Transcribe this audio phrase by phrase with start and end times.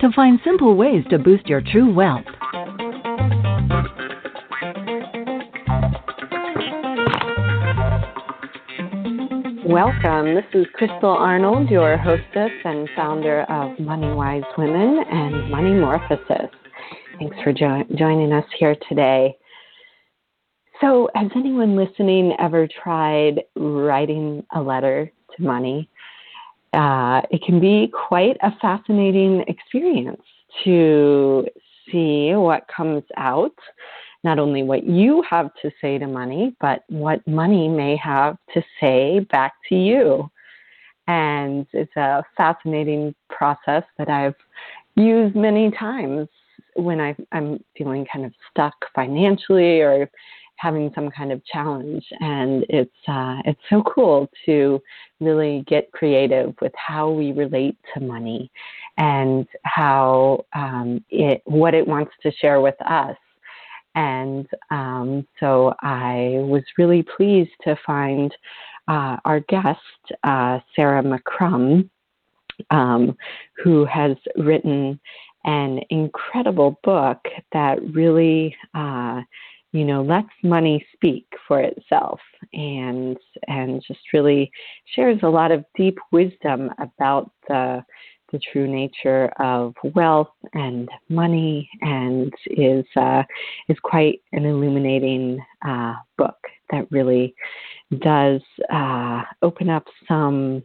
[0.00, 2.24] To find simple ways to boost your true wealth.
[9.64, 10.34] Welcome.
[10.34, 16.50] This is Crystal Arnold, your hostess and founder of Money Wise Women and Money Morphosis.
[17.18, 19.34] Thanks for jo- joining us here today.
[20.82, 25.88] So, has anyone listening ever tried writing a letter to money?
[26.72, 30.22] Uh, it can be quite a fascinating experience
[30.64, 31.46] to
[31.90, 33.54] see what comes out
[34.26, 38.60] not only what you have to say to money, but what money may have to
[38.80, 40.28] say back to you.
[41.06, 44.34] And it's a fascinating process that I've
[44.96, 46.28] used many times
[46.74, 50.10] when I, am feeling kind of stuck financially or
[50.56, 52.04] having some kind of challenge.
[52.20, 54.80] And it's uh, it's so cool to
[55.20, 58.50] really get creative with how we relate to money
[58.98, 63.16] and how um, it what it wants to share with us
[63.96, 68.30] and um, so I was really pleased to find
[68.88, 69.80] uh, our guest,
[70.22, 71.88] uh, Sarah McCrum,
[72.70, 73.16] um,
[73.62, 75.00] who has written
[75.44, 77.18] an incredible book
[77.52, 79.22] that really, uh,
[79.72, 82.20] you know, lets money speak for itself
[82.52, 83.16] and
[83.48, 84.50] and just really
[84.94, 87.84] shares a lot of deep wisdom about the
[88.32, 93.22] the true nature of wealth and money, and is uh,
[93.68, 96.36] is quite an illuminating uh, book
[96.70, 97.34] that really
[98.00, 98.40] does
[98.72, 100.62] uh, open up some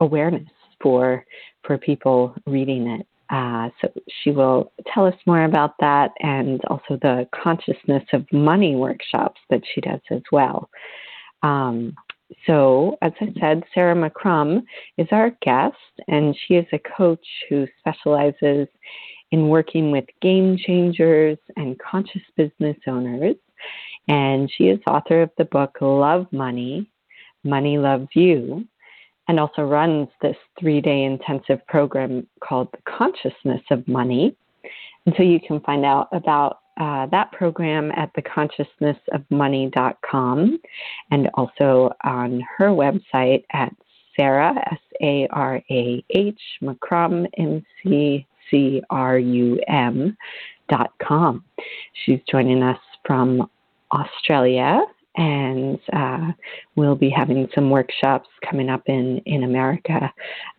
[0.00, 0.48] awareness
[0.80, 1.24] for
[1.62, 3.06] for people reading it.
[3.30, 3.88] Uh, so
[4.22, 9.62] she will tell us more about that, and also the consciousness of money workshops that
[9.74, 10.68] she does as well.
[11.42, 11.94] Um,
[12.46, 14.62] so, as I said, Sarah McCrum
[14.98, 15.76] is our guest,
[16.08, 18.68] and she is a coach who specializes
[19.30, 23.36] in working with game changers and conscious business owners.
[24.08, 26.90] And she is author of the book Love Money,
[27.42, 28.66] Money Loves You,
[29.28, 34.34] and also runs this three day intensive program called The Consciousness of Money.
[35.06, 40.58] And so you can find out about uh, that program at theconsciousnessofmoney.com
[41.10, 43.74] and also on her website at
[44.16, 50.14] Sarah, S A R A H, McCrum, M C C R U M
[50.68, 51.42] dot com.
[52.04, 53.48] She's joining us from
[53.92, 54.82] Australia
[55.16, 56.32] and uh,
[56.76, 60.12] we'll be having some workshops coming up in, in America,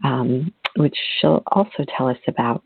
[0.03, 2.63] um, which she'll also tell us about.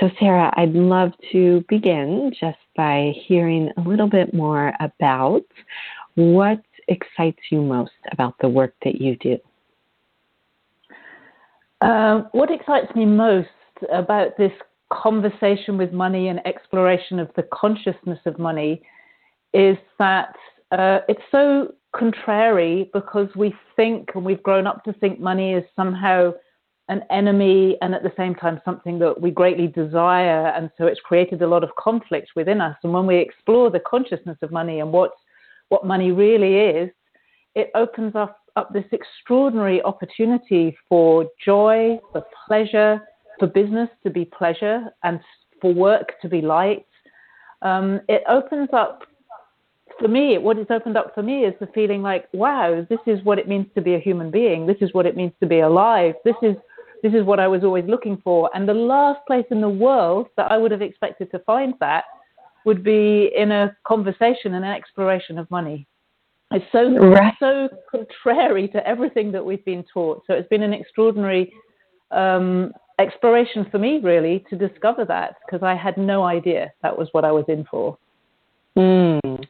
[0.00, 5.44] So, Sarah, I'd love to begin just by hearing a little bit more about
[6.16, 9.38] what excites you most about the work that you do.
[11.80, 13.48] Uh, what excites me most
[13.92, 14.52] about this
[14.92, 18.82] conversation with money and exploration of the consciousness of money
[19.52, 20.34] is that
[20.72, 25.64] uh, it's so contrary because we think and we've grown up to think money is
[25.74, 26.32] somehow
[26.88, 30.48] an enemy and at the same time something that we greatly desire.
[30.48, 32.76] And so it's created a lot of conflict within us.
[32.84, 35.10] And when we explore the consciousness of money and what,
[35.68, 36.90] what money really is,
[37.54, 43.00] it opens up, up this extraordinary opportunity for joy, for pleasure,
[43.38, 45.20] for business to be pleasure, and
[45.60, 46.86] for work to be light.
[47.62, 49.02] Um, it opens up
[49.98, 53.22] for me, what it's opened up for me is the feeling like, wow, this is
[53.24, 54.66] what it means to be a human being.
[54.66, 56.14] This is what it means to be alive.
[56.24, 56.56] This is
[57.02, 58.50] this is what I was always looking for.
[58.54, 62.04] And the last place in the world that I would have expected to find that
[62.64, 65.86] would be in a conversation and an exploration of money.
[66.50, 67.34] It's so right.
[67.38, 70.22] so contrary to everything that we've been taught.
[70.26, 71.52] So it's been an extraordinary
[72.10, 77.08] um, exploration for me, really, to discover that because I had no idea that was
[77.12, 77.98] what I was in for.
[78.76, 79.44] Mm,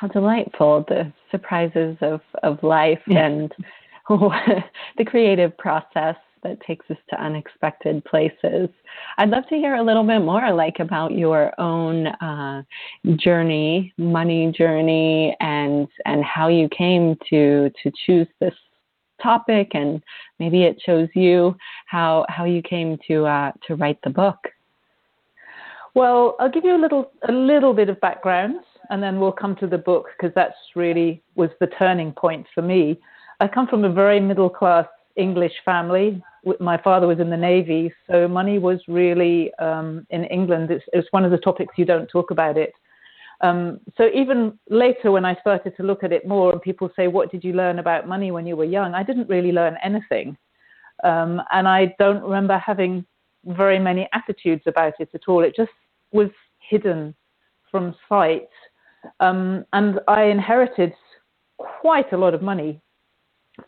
[0.00, 3.52] how delightful the surprises of of life and
[4.08, 8.70] the creative process that takes us to unexpected places.
[9.18, 12.62] I'd love to hear a little bit more, like about your own uh,
[13.16, 18.54] journey, money journey, and and how you came to to choose this
[19.22, 20.02] topic, and
[20.38, 21.54] maybe it shows you
[21.86, 24.38] how how you came to uh, to write the book.
[25.94, 29.56] Well, I'll give you a little a little bit of background, and then we'll come
[29.56, 33.00] to the book because that's really was the turning point for me.
[33.38, 36.22] I come from a very middle class English family.
[36.58, 40.70] My father was in the Navy, so money was really um, in England.
[40.70, 42.72] It's, it's, one of the topics you don't talk about it.
[43.42, 47.08] Um, so even later, when I started to look at it more, and people say,
[47.08, 50.36] "What did you learn about money when you were young?" I didn't really learn anything,
[51.04, 53.04] um, and I don't remember having
[53.46, 55.42] very many attitudes about it at all.
[55.42, 55.72] It just
[56.12, 57.14] was hidden
[57.70, 58.48] from sight,
[59.20, 60.92] um, and I inherited
[61.58, 62.80] quite a lot of money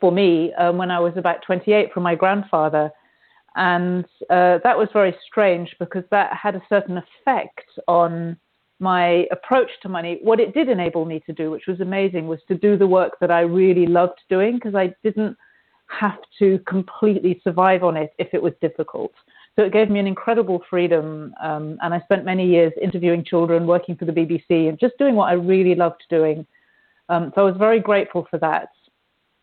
[0.00, 2.90] for me um, when I was about 28 from my grandfather.
[3.54, 8.38] And uh, that was very strange because that had a certain effect on
[8.78, 10.18] my approach to money.
[10.22, 13.18] What it did enable me to do, which was amazing, was to do the work
[13.20, 15.36] that I really loved doing because I didn't
[15.88, 19.12] have to completely survive on it if it was difficult.
[19.56, 21.34] So it gave me an incredible freedom.
[21.42, 25.14] Um, and I spent many years interviewing children, working for the BBC, and just doing
[25.14, 26.46] what I really loved doing.
[27.08, 28.68] Um, so I was very grateful for that.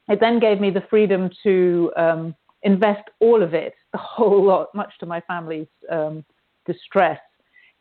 [0.07, 4.73] It then gave me the freedom to um, invest all of it, the whole lot,
[4.73, 6.25] much to my family's um,
[6.65, 7.19] distress,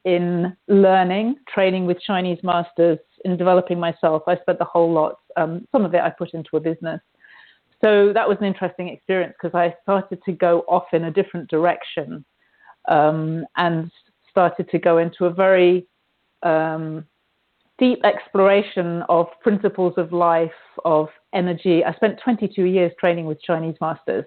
[0.04, 4.22] in learning, training with Chinese masters, in developing myself.
[4.26, 5.16] I spent the whole lot.
[5.36, 7.00] Um, some of it I put into a business.
[7.80, 11.48] So that was an interesting experience because I started to go off in a different
[11.48, 12.25] direction
[12.88, 13.90] um, and
[14.30, 15.86] started to go into a very
[16.42, 17.04] um,
[17.78, 20.50] deep exploration of principles of life,
[20.84, 21.84] of energy.
[21.84, 24.24] I spent 22 years training with Chinese masters.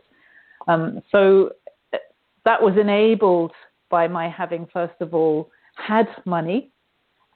[0.67, 1.51] Um, so
[1.93, 1.97] uh,
[2.45, 3.51] that was enabled
[3.89, 6.71] by my having, first of all, had money.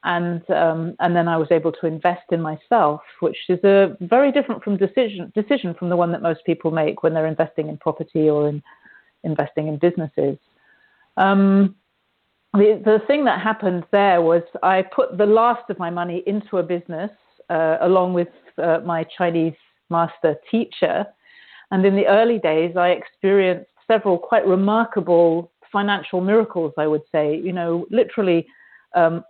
[0.05, 4.31] And um, and then I was able to invest in myself, which is a very
[4.31, 7.77] different from decision decision from the one that most people make when they're investing in
[7.77, 8.61] property or in
[9.23, 10.37] investing in businesses.
[11.17, 11.75] Um,
[12.53, 16.59] the, the thing that happened there was I put the last of my money into
[16.59, 17.11] a business
[17.49, 18.29] uh, along with
[18.61, 19.55] uh, my Chinese
[19.89, 21.05] master teacher.
[21.71, 27.35] And in the early days, I experienced several quite remarkable financial miracles, I would say.
[27.37, 28.47] You know, literally
[28.95, 29.23] um,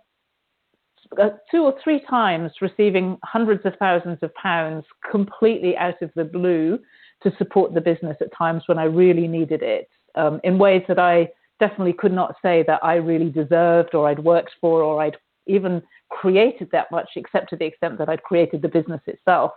[1.50, 6.78] two or three times receiving hundreds of thousands of pounds completely out of the blue
[7.22, 10.98] to support the business at times when I really needed it um, in ways that
[10.98, 15.16] I definitely could not say that I really deserved or I'd worked for or I'd
[15.46, 19.52] even created that much, except to the extent that I'd created the business itself.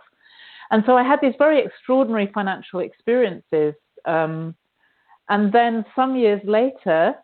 [0.70, 3.74] And so I had these very extraordinary financial experiences.
[4.06, 4.54] Um,
[5.28, 7.14] and then some years later,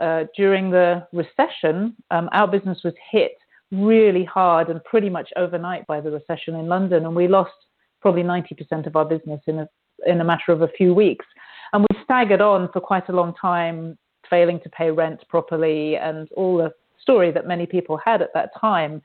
[0.00, 3.32] uh, during the recession, um, our business was hit
[3.74, 7.52] really hard and pretty much overnight by the recession in London, and we lost
[8.00, 9.68] probably 90% of our business in a
[10.06, 11.24] in a matter of a few weeks.
[11.72, 13.96] And we staggered on for quite a long time,
[14.28, 18.50] failing to pay rent properly, and all the story that many people had at that
[18.60, 19.02] time.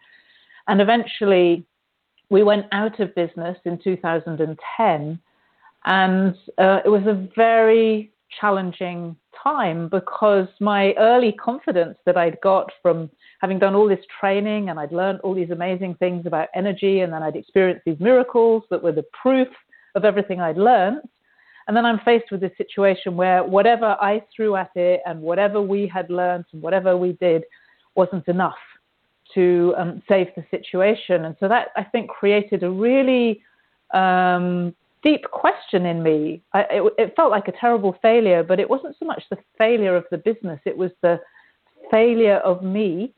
[0.68, 1.66] And eventually,
[2.30, 5.20] we went out of business in 2010,
[5.86, 12.72] and uh, it was a very challenging time because my early confidence that I'd got
[12.82, 13.10] from
[13.42, 17.12] having done all this training and I'd learned all these amazing things about energy, and
[17.12, 19.48] then I'd experienced these miracles that were the proof
[19.96, 21.02] of everything I'd learned
[21.70, 25.62] and then I'm faced with this situation where whatever I threw at it and whatever
[25.62, 27.44] we had learned and whatever we did
[27.94, 28.58] wasn't enough
[29.36, 31.26] to um, save the situation.
[31.26, 33.44] And so that I think created a really
[33.94, 36.42] um, deep question in me.
[36.54, 39.96] I, it, it, felt like a terrible failure, but it wasn't so much the failure
[39.96, 41.20] of the business, it was the
[41.92, 43.14] failure of me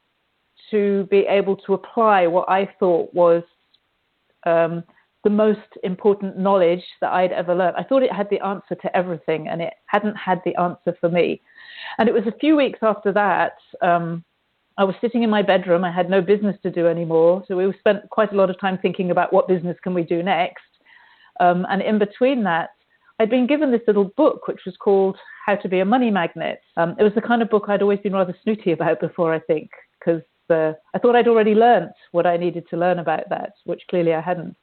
[0.70, 3.44] to be able to apply what I thought was
[4.46, 4.84] um,
[5.24, 7.76] the most important knowledge that I'd ever learned.
[7.78, 11.10] I thought it had the answer to everything, and it hadn't had the answer for
[11.10, 11.42] me.
[11.98, 13.58] And it was a few weeks after that.
[13.82, 14.24] Um,
[14.78, 15.84] I was sitting in my bedroom.
[15.84, 18.80] I had no business to do anymore, so we spent quite a lot of time
[18.82, 20.64] thinking about what business can we do next.
[21.40, 22.70] Um, and in between that,
[23.20, 26.62] I'd been given this little book, which was called How to Be a Money Magnet.
[26.78, 29.40] Um, it was the kind of book I'd always been rather snooty about before, I
[29.40, 29.70] think,
[30.00, 33.84] because uh, I thought I'd already learnt what I needed to learn about that, which
[33.90, 34.56] clearly I hadn't.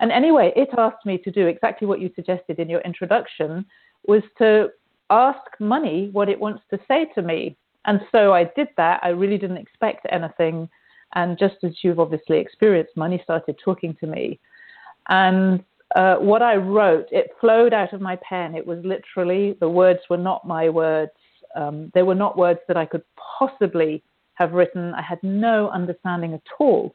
[0.00, 3.64] And anyway, it asked me to do exactly what you suggested in your introduction
[4.06, 4.68] was to
[5.10, 7.56] ask money what it wants to say to me.
[7.84, 9.00] And so I did that.
[9.02, 10.68] I really didn't expect anything.
[11.14, 14.40] And just as you've obviously experienced, money started talking to me.
[15.08, 15.62] And
[15.94, 18.54] uh, what I wrote, it flowed out of my pen.
[18.54, 21.12] It was literally, the words were not my words.
[21.54, 23.02] Um, they were not words that I could
[23.38, 24.02] possibly
[24.34, 24.94] have written.
[24.94, 26.94] I had no understanding at all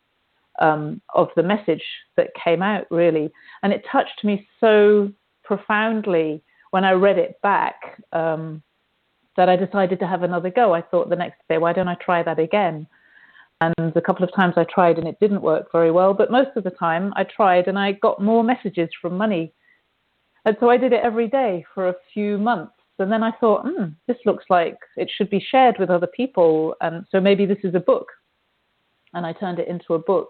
[0.60, 1.84] um, of the message
[2.16, 3.32] that came out, really.
[3.62, 5.12] And it touched me so
[5.44, 8.64] profoundly when I read it back um,
[9.36, 10.74] that I decided to have another go.
[10.74, 12.88] I thought the next day, why don't I try that again?
[13.62, 16.52] And a couple of times I tried and it didn't work very well, but most
[16.56, 19.54] of the time I tried and I got more messages from money.
[20.46, 22.74] And so I did it every day for a few months.
[23.00, 26.76] And then I thought, hmm, this looks like it should be shared with other people.
[26.82, 28.08] And so maybe this is a book.
[29.14, 30.30] And I turned it into a book,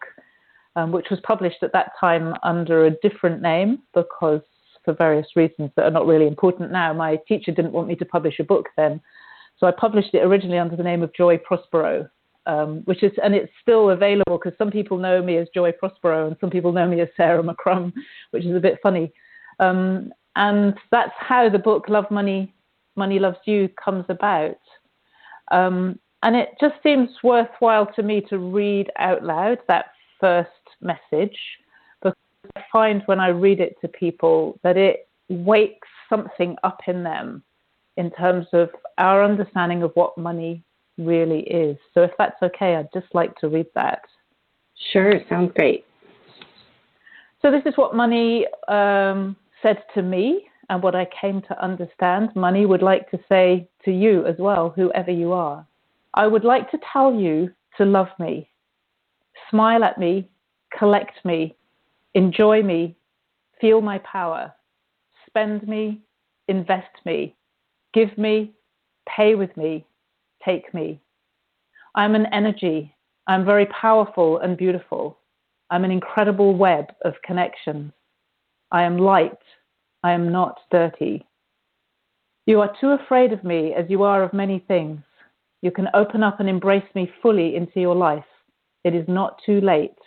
[0.75, 4.41] um, which was published at that time under a different name because,
[4.86, 8.05] for various reasons that are not really important now, my teacher didn't want me to
[8.05, 9.01] publish a book then.
[9.57, 12.10] So I published it originally under the name of Joy Prospero,
[12.48, 16.27] um, which is and it's still available because some people know me as Joy Prospero
[16.27, 17.94] and some people know me as Sarah McCrum,
[18.32, 19.12] which is a bit funny.
[19.60, 22.54] Um, and that's how the book Love Money,
[22.96, 24.58] Money Loves You comes about.
[25.51, 29.88] Um, and it just seems worthwhile to me to read out loud that
[30.20, 30.50] first
[30.82, 31.38] message
[32.01, 32.16] because
[32.56, 37.44] I find when I read it to people that it wakes something up in them
[37.98, 40.63] in terms of our understanding of what money
[40.98, 41.77] really is.
[41.94, 44.01] So if that's okay, I'd just like to read that.
[44.92, 45.86] Sure, sounds great.
[47.42, 52.30] So this is what money um, said to me and what I came to understand.
[52.36, 55.66] Money would like to say to you as well, whoever you are.
[56.13, 58.50] I would like to tell you to love me,
[59.51, 60.27] smile at me,
[60.77, 61.56] collect me,
[62.16, 62.96] enjoy me,
[63.62, 64.51] feel my power,
[65.27, 66.01] spend me,
[66.48, 67.36] invest me,
[67.94, 68.51] give me,
[69.08, 69.86] pay with me,
[70.44, 71.00] take me.
[71.96, 72.96] I'm an energy.
[73.27, 75.17] I'm very powerful and beautiful.
[75.70, 77.91] I'm an incredible web of connections.
[78.72, 79.38] I am light.
[80.03, 81.25] I am not dirty.
[82.46, 85.01] You are too afraid of me as you are of many things.
[85.62, 88.24] You can open up and embrace me fully into your life.
[88.84, 89.98] It is not too late.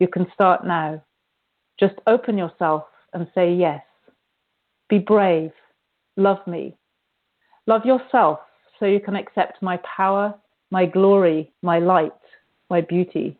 [0.00, 1.02] You can start now.
[1.78, 3.82] Just open yourself and say yes.
[4.88, 5.52] Be brave.
[6.16, 6.76] Love me.
[7.66, 8.40] Love yourself
[8.78, 10.34] so you can accept my power,
[10.70, 12.12] my glory, my light,
[12.70, 13.38] my beauty.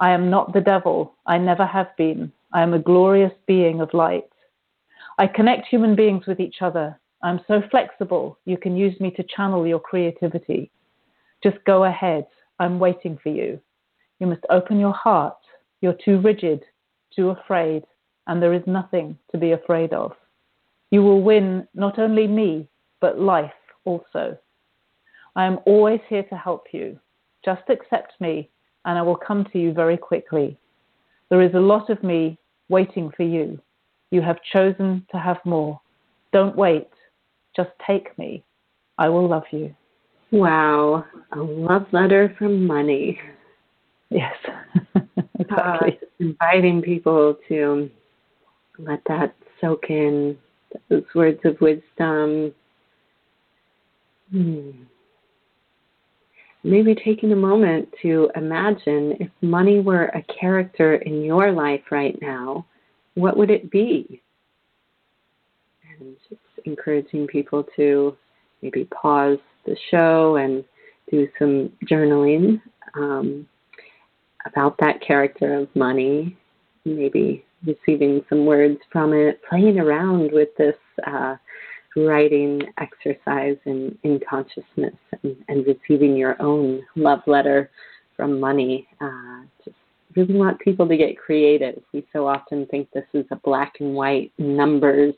[0.00, 1.14] I am not the devil.
[1.26, 2.32] I never have been.
[2.52, 4.28] I am a glorious being of light.
[5.18, 6.98] I connect human beings with each other.
[7.22, 8.38] I'm so flexible.
[8.44, 10.70] You can use me to channel your creativity.
[11.42, 12.26] Just go ahead.
[12.58, 13.60] I'm waiting for you.
[14.18, 15.36] You must open your heart.
[15.80, 16.64] You're too rigid,
[17.14, 17.84] too afraid,
[18.26, 20.12] and there is nothing to be afraid of.
[20.90, 22.68] You will win not only me,
[23.00, 23.52] but life
[23.84, 24.38] also.
[25.36, 26.98] I am always here to help you.
[27.44, 28.48] Just accept me,
[28.84, 30.56] and I will come to you very quickly.
[31.28, 32.38] There is a lot of me
[32.68, 33.60] waiting for you.
[34.10, 35.80] You have chosen to have more.
[36.32, 36.88] Don't wait.
[37.56, 38.44] Just take me.
[38.98, 39.74] I will love you.
[40.30, 41.04] Wow.
[41.32, 43.18] A love letter from money.
[44.10, 44.36] Yes.
[45.38, 45.98] exactly.
[46.00, 47.90] Uh, inviting people to
[48.78, 50.38] let that soak in,
[50.88, 52.54] those words of wisdom.
[54.30, 54.70] Hmm
[56.64, 62.18] maybe taking a moment to imagine if money were a character in your life right
[62.22, 62.66] now,
[63.14, 64.22] what would it be?
[66.00, 68.16] And just encouraging people to
[68.62, 70.64] maybe pause the show and
[71.10, 72.60] do some journaling
[72.94, 73.46] um,
[74.46, 76.36] about that character of money,
[76.86, 81.36] maybe receiving some words from it, playing around with this uh,
[81.96, 87.70] writing exercise in, in consciousness and, and receiving your own love letter
[88.16, 88.86] from money.
[89.00, 89.76] Uh, just
[90.16, 91.80] really want people to get creative.
[91.92, 95.14] We so often think this is a black and white numbers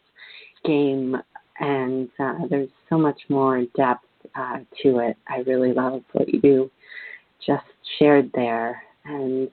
[0.65, 1.17] game,
[1.61, 4.05] and uh, there's so much more depth
[4.35, 5.17] uh, to it.
[5.29, 6.71] I really love what you
[7.47, 7.65] just
[7.99, 8.83] shared there.
[9.05, 9.51] And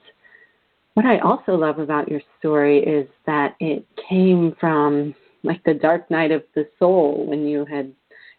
[0.94, 6.10] what I also love about your story is that it came from like the dark
[6.10, 7.92] night of the soul when you had,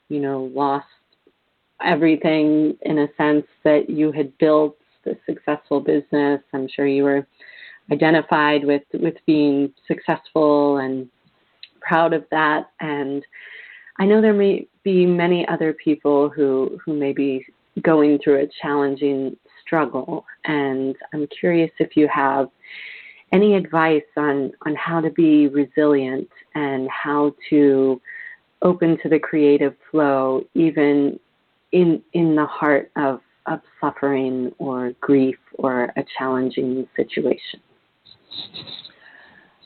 [0.08, 0.86] you know, lost
[1.84, 6.40] everything in a sense that you had built the successful business.
[6.52, 7.26] I'm sure you were
[7.92, 11.08] identified with with being successful and
[11.80, 13.22] proud of that and
[13.98, 17.44] I know there may be many other people who who may be
[17.82, 22.48] going through a challenging struggle and I'm curious if you have
[23.34, 28.00] any advice on, on how to be resilient and how to
[28.62, 31.18] open to the creative flow, even
[31.72, 37.60] in, in the heart of, of suffering or grief or a challenging situation?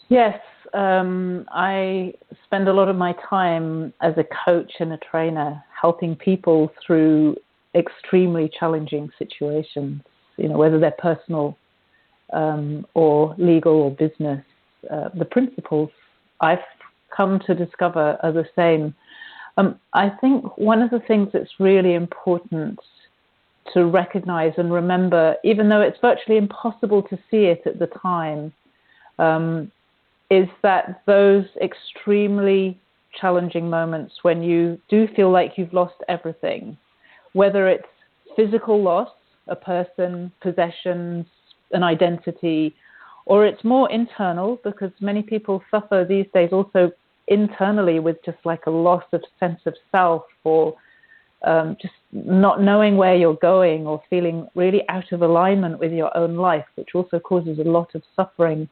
[0.09, 0.41] Yes,
[0.73, 2.15] um, I
[2.47, 7.37] spend a lot of my time as a coach and a trainer helping people through
[7.75, 10.01] extremely challenging situations,
[10.39, 11.59] you know, whether they're personal
[12.32, 14.44] um, or legal or business,
[14.90, 15.90] uh, the principles
[16.40, 16.58] I've
[17.14, 18.94] come to discover are the same.
[19.56, 22.78] Um, I think one of the things that's really important
[23.75, 28.52] to recognize and remember, even though it's virtually impossible to see it at the time,
[29.18, 29.70] um,
[30.30, 32.78] is that those extremely
[33.20, 36.76] challenging moments when you do feel like you've lost everything,
[37.32, 37.88] whether it's
[38.37, 39.08] physical loss,
[39.49, 41.26] a person, possessions,
[41.73, 42.75] an identity,
[43.27, 46.91] or it's more internal because many people suffer these days also
[47.29, 50.75] internally with just like a loss of sense of self or
[51.45, 56.15] um, just not knowing where you're going or feeling really out of alignment with your
[56.17, 58.69] own life, which also causes a lot of suffering.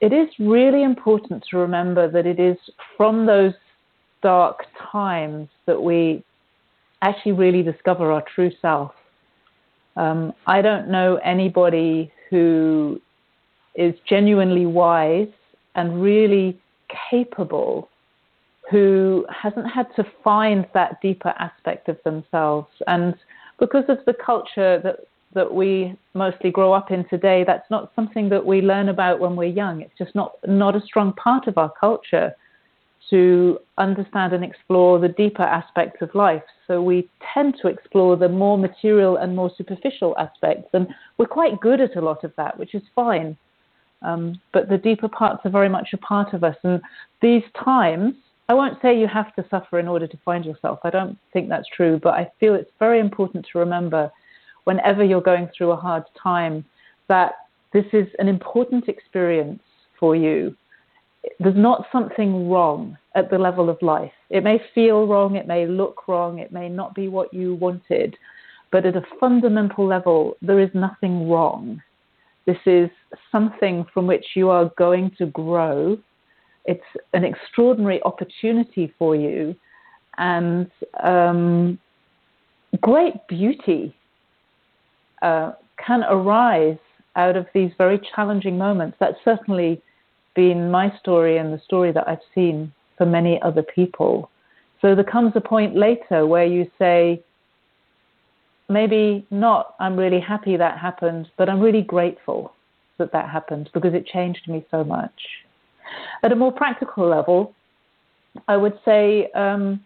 [0.00, 2.56] It is really important to remember that it is
[2.96, 3.54] from those
[4.22, 6.22] dark times that we
[7.02, 8.92] actually really discover our true self.
[9.96, 13.00] Um, I don't know anybody who
[13.74, 15.28] is genuinely wise
[15.74, 16.58] and really
[17.10, 17.88] capable
[18.70, 22.68] who hasn't had to find that deeper aspect of themselves.
[22.86, 23.14] And
[23.58, 25.00] because of the culture that,
[25.34, 29.36] that we mostly grow up in today, that's not something that we learn about when
[29.36, 29.82] we're young.
[29.82, 32.34] It's just not, not a strong part of our culture
[33.12, 36.42] to understand and explore the deeper aspects of life.
[36.66, 40.70] So we tend to explore the more material and more superficial aspects.
[40.72, 40.88] And
[41.18, 43.36] we're quite good at a lot of that, which is fine.
[44.00, 46.56] Um, but the deeper parts are very much a part of us.
[46.64, 46.80] And
[47.20, 48.14] these times,
[48.48, 50.78] I won't say you have to suffer in order to find yourself.
[50.82, 54.10] I don't think that's true, but I feel it's very important to remember
[54.64, 56.64] whenever you're going through a hard time
[57.08, 57.34] that
[57.74, 59.62] this is an important experience
[60.00, 60.56] for you.
[61.38, 64.12] There's not something wrong at the level of life.
[64.30, 68.16] It may feel wrong, it may look wrong, it may not be what you wanted,
[68.70, 71.80] but at a fundamental level, there is nothing wrong.
[72.46, 72.90] This is
[73.30, 75.98] something from which you are going to grow
[76.64, 79.54] it's an extraordinary opportunity for you
[80.18, 80.70] and
[81.02, 81.78] um,
[82.80, 83.94] great beauty
[85.22, 85.52] uh,
[85.84, 86.78] can arise
[87.16, 88.96] out of these very challenging moments.
[89.00, 89.82] That's certainly
[90.34, 94.30] been my story and the story that I've seen for many other people.
[94.80, 97.22] So there comes a point later where you say,
[98.68, 102.52] maybe not, I'm really happy that happened, but I'm really grateful
[102.98, 105.12] that that happened because it changed me so much.
[106.22, 107.54] At a more practical level,
[108.48, 109.84] I would say um,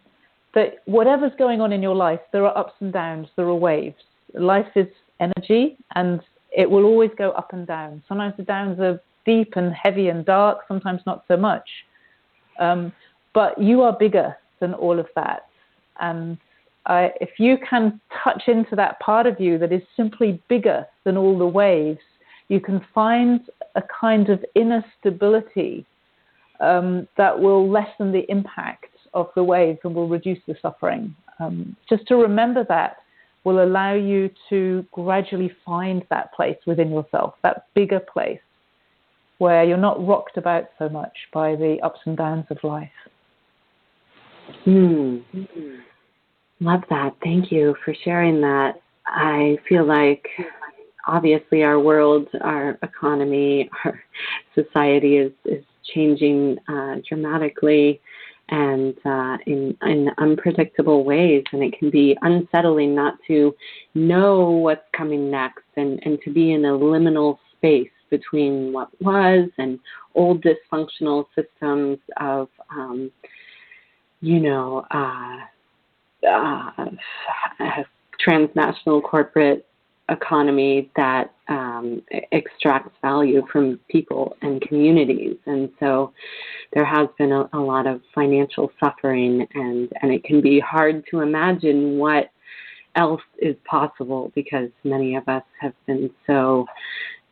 [0.54, 3.96] that whatever's going on in your life, there are ups and downs, there are waves.
[4.34, 4.86] Life is
[5.20, 6.20] energy and
[6.56, 8.02] it will always go up and down.
[8.08, 11.68] Sometimes the downs are deep and heavy and dark, sometimes not so much.
[12.58, 12.92] Um,
[13.34, 15.46] but you are bigger than all of that.
[16.00, 16.38] And
[16.88, 21.36] if you can touch into that part of you that is simply bigger than all
[21.36, 22.00] the waves,
[22.48, 23.40] you can find
[23.74, 25.84] a kind of inner stability
[26.60, 31.14] um, that will lessen the impact of the waves and will reduce the suffering.
[31.38, 32.98] Um, just to remember that
[33.44, 38.40] will allow you to gradually find that place within yourself, that bigger place
[39.38, 42.88] where you're not rocked about so much by the ups and downs of life.
[44.64, 45.18] Hmm.
[46.60, 47.14] Love that.
[47.22, 48.80] Thank you for sharing that.
[49.06, 50.26] I feel like
[51.06, 54.02] obviously our world, our economy, our
[54.54, 58.00] society is, is changing uh, dramatically
[58.48, 61.44] and uh, in, in unpredictable ways.
[61.52, 63.54] And it can be unsettling not to
[63.94, 69.48] know what's coming next and, and to be in a liminal space between what was
[69.58, 69.78] and
[70.14, 73.10] old dysfunctional systems of, um,
[74.20, 75.36] you know, uh,
[76.28, 76.86] uh,
[78.18, 79.66] transnational corporate
[80.08, 85.36] economy that um, extracts value from people and communities.
[85.46, 86.12] And so
[86.72, 91.04] there has been a, a, lot of financial suffering, and, and it can be hard
[91.10, 92.30] to imagine what
[92.94, 96.66] else is possible because many of us have been so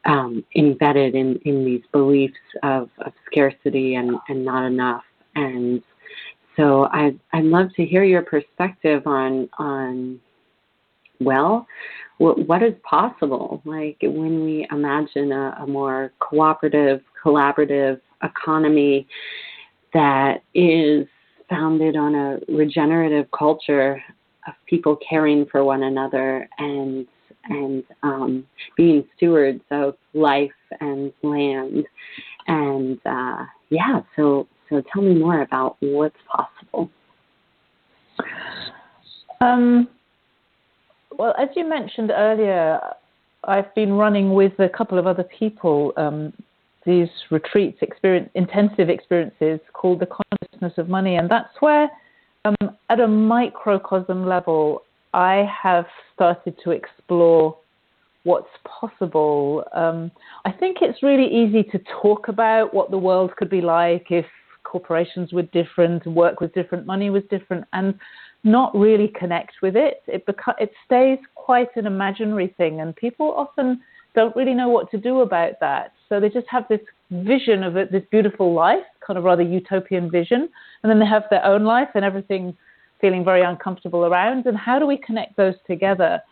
[0.07, 5.03] um, embedded in, in these beliefs of, of scarcity and, and not enough.
[5.35, 5.83] And
[6.57, 10.21] so I'd, I'd love to hear your perspective on, on
[11.21, 11.67] well,
[12.19, 13.63] what, what is possible?
[13.65, 19.07] Like when we imagine a, a more cooperative, collaborative economy
[19.93, 21.07] that is
[21.49, 24.03] founded on a regenerative culture
[24.47, 27.07] of people caring for one another and
[27.49, 31.85] and um, being stewards of life and land.
[32.47, 36.91] And uh, yeah, so so tell me more about what's possible.
[39.41, 39.89] Um,
[41.17, 42.81] well, as you mentioned earlier,
[43.45, 46.33] I've been running with a couple of other people um,
[46.87, 51.89] these retreats, experience, intensive experiences called the consciousness of money, and that's where,
[52.45, 52.57] um,
[52.91, 54.83] at a microcosm level,
[55.15, 57.57] I have started to explore
[58.25, 59.65] what's possible.
[59.73, 60.11] Um,
[60.45, 64.27] I think it's really easy to talk about what the world could be like if
[64.65, 67.95] corporations were different, work was different, money was different, and
[68.43, 70.03] not really connect with it.
[70.07, 73.81] It beca- it stays quite an imaginary thing, and people often
[74.15, 75.93] don't really know what to do about that.
[76.09, 80.11] So they just have this vision of it, this beautiful life, kind of rather utopian
[80.11, 80.49] vision,
[80.83, 82.57] and then they have their own life and everything
[83.05, 84.47] feeling very uncomfortable around.
[84.47, 86.23] And how do we connect those together?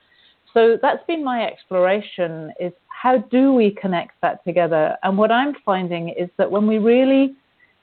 [0.54, 4.96] So that's been my exploration: is how do we connect that together?
[5.02, 7.34] And what I'm finding is that when we really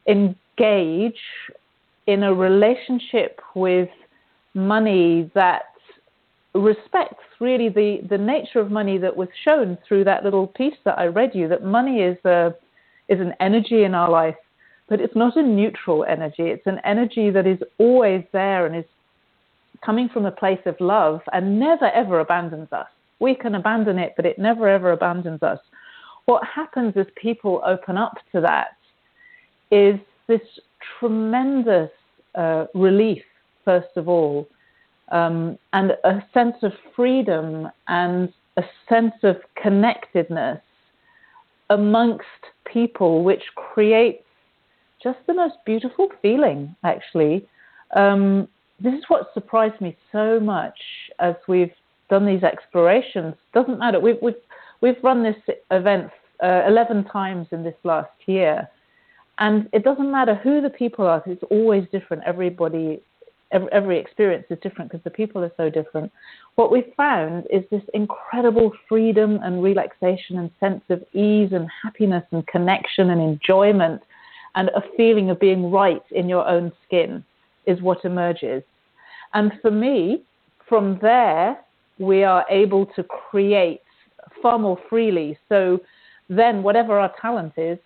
[0.08, 1.22] engage
[2.08, 3.90] in a relationship with
[4.56, 5.66] money that
[6.56, 10.98] respects really the, the nature of money that was shown through that little piece that
[10.98, 12.56] I read you that money is a
[13.08, 14.36] is an energy in our life,
[14.90, 16.44] but it's not a neutral energy.
[16.44, 18.86] It's an energy that is always there and is
[19.86, 22.88] coming from a place of love and never ever abandons us.
[23.20, 25.60] We can abandon it, but it never ever abandons us.
[26.26, 28.78] What happens as people open up to that
[29.72, 30.42] is this
[31.00, 31.92] tremendous
[32.36, 33.24] uh, relief,
[33.66, 34.48] first of all,
[35.12, 40.62] um, and a sense of freedom and a sense of connectedness
[41.70, 42.26] amongst
[42.72, 44.24] people, which creates
[45.02, 47.48] just the most beautiful feeling, actually.
[47.96, 48.48] Um,
[48.80, 50.78] this is what surprised me so much
[51.20, 51.74] as we've
[52.10, 53.36] done these explorations.
[53.54, 54.00] Doesn't matter.
[54.00, 54.36] We've we've
[54.82, 55.36] we've run this
[55.72, 58.70] event uh, 11 times in this last year,
[59.40, 61.22] and it doesn't matter who the people are.
[61.26, 62.24] It's always different.
[62.26, 63.02] Everybody
[63.52, 66.12] every, every experience is different because the people are so different.
[66.56, 72.24] What we've found is this incredible freedom and relaxation and sense of ease and happiness
[72.32, 74.02] and connection and enjoyment
[74.60, 77.24] and a feeling of being right in your own skin
[77.66, 78.62] is what emerges.
[79.34, 80.24] And for me,
[80.68, 81.58] from there,
[81.98, 83.80] we are able to create
[84.42, 85.38] far more freely.
[85.48, 85.80] So
[86.28, 87.80] then, whatever our talent is,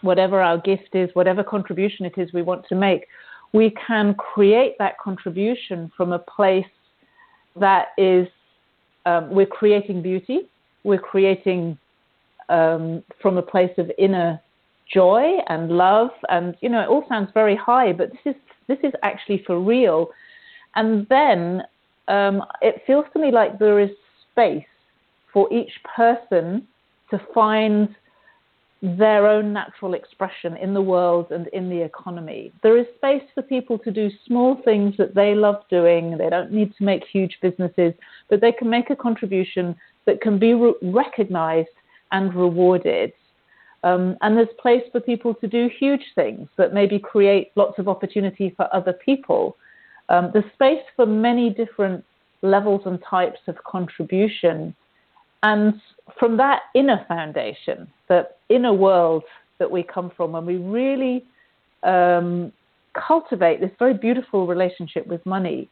[0.00, 3.06] whatever our gift is, whatever contribution it is we want to make,
[3.52, 6.64] we can create that contribution from a place
[7.56, 8.26] that is,
[9.04, 10.48] um, we're creating beauty,
[10.82, 11.76] we're creating
[12.48, 14.40] um, from a place of inner
[14.92, 18.78] joy and love, and you know, it all sounds very high, but this is this
[18.82, 20.10] is actually for real.
[20.76, 21.62] And then
[22.08, 23.90] um, it feels to me like there is
[24.30, 24.64] space
[25.32, 26.66] for each person
[27.10, 27.94] to find
[28.82, 32.50] their own natural expression in the world and in the economy.
[32.62, 36.16] There is space for people to do small things that they love doing.
[36.16, 37.92] They don't need to make huge businesses,
[38.30, 39.76] but they can make a contribution
[40.06, 41.68] that can be re- recognized
[42.12, 43.12] and rewarded.
[43.82, 47.88] Um, and there's place for people to do huge things that maybe create lots of
[47.88, 49.56] opportunity for other people.
[50.10, 52.04] Um, there's space for many different
[52.42, 54.74] levels and types of contribution.
[55.42, 55.80] And
[56.18, 59.24] from that inner foundation, that inner world
[59.58, 61.24] that we come from, when we really
[61.82, 62.52] um,
[62.94, 65.70] cultivate this very beautiful relationship with money,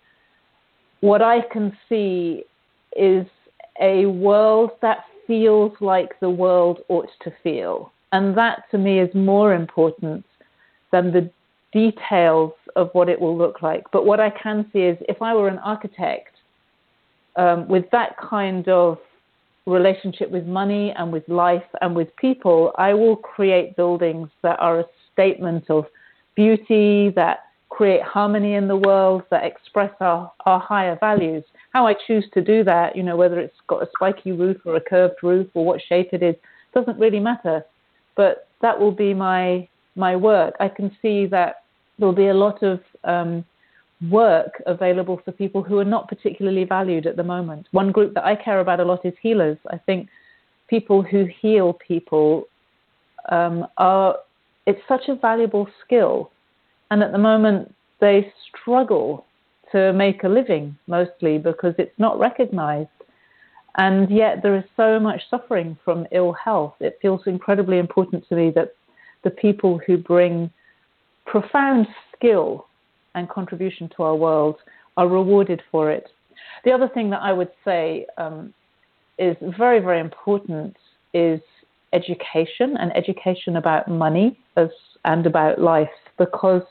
[1.00, 2.44] what I can see
[2.96, 3.26] is
[3.80, 7.92] a world that feels like the world ought to feel.
[8.12, 10.24] And that to me is more important
[10.92, 11.30] than the
[11.72, 13.84] details of what it will look like.
[13.92, 16.34] But what I can see is if I were an architect
[17.36, 18.98] um, with that kind of
[19.66, 24.80] relationship with money and with life and with people, I will create buildings that are
[24.80, 25.84] a statement of
[26.34, 31.44] beauty, that create harmony in the world, that express our, our higher values.
[31.72, 34.76] How I choose to do that, you know, whether it's got a spiky roof or
[34.76, 36.34] a curved roof or what shape it is,
[36.74, 37.64] doesn't really matter.
[38.18, 40.54] But that will be my my work.
[40.60, 41.62] I can see that
[41.98, 43.44] there'll be a lot of um,
[44.10, 47.66] work available for people who are not particularly valued at the moment.
[47.72, 49.58] One group that I care about a lot is healers.
[49.70, 50.08] I think
[50.68, 52.44] people who heal people
[53.30, 54.16] um, are,
[54.66, 56.30] it's such a valuable skill.
[56.90, 59.24] And at the moment, they struggle
[59.72, 62.88] to make a living mostly because it's not recognized.
[63.76, 66.74] And yet, there is so much suffering from ill health.
[66.80, 68.74] It feels incredibly important to me that
[69.24, 70.50] the people who bring
[71.26, 72.66] profound skill
[73.14, 74.56] and contribution to our world
[74.96, 76.08] are rewarded for it.
[76.64, 78.52] The other thing that I would say um,
[79.18, 80.76] is very, very important
[81.14, 81.40] is
[81.92, 84.68] education and education about money as,
[85.04, 86.62] and about life because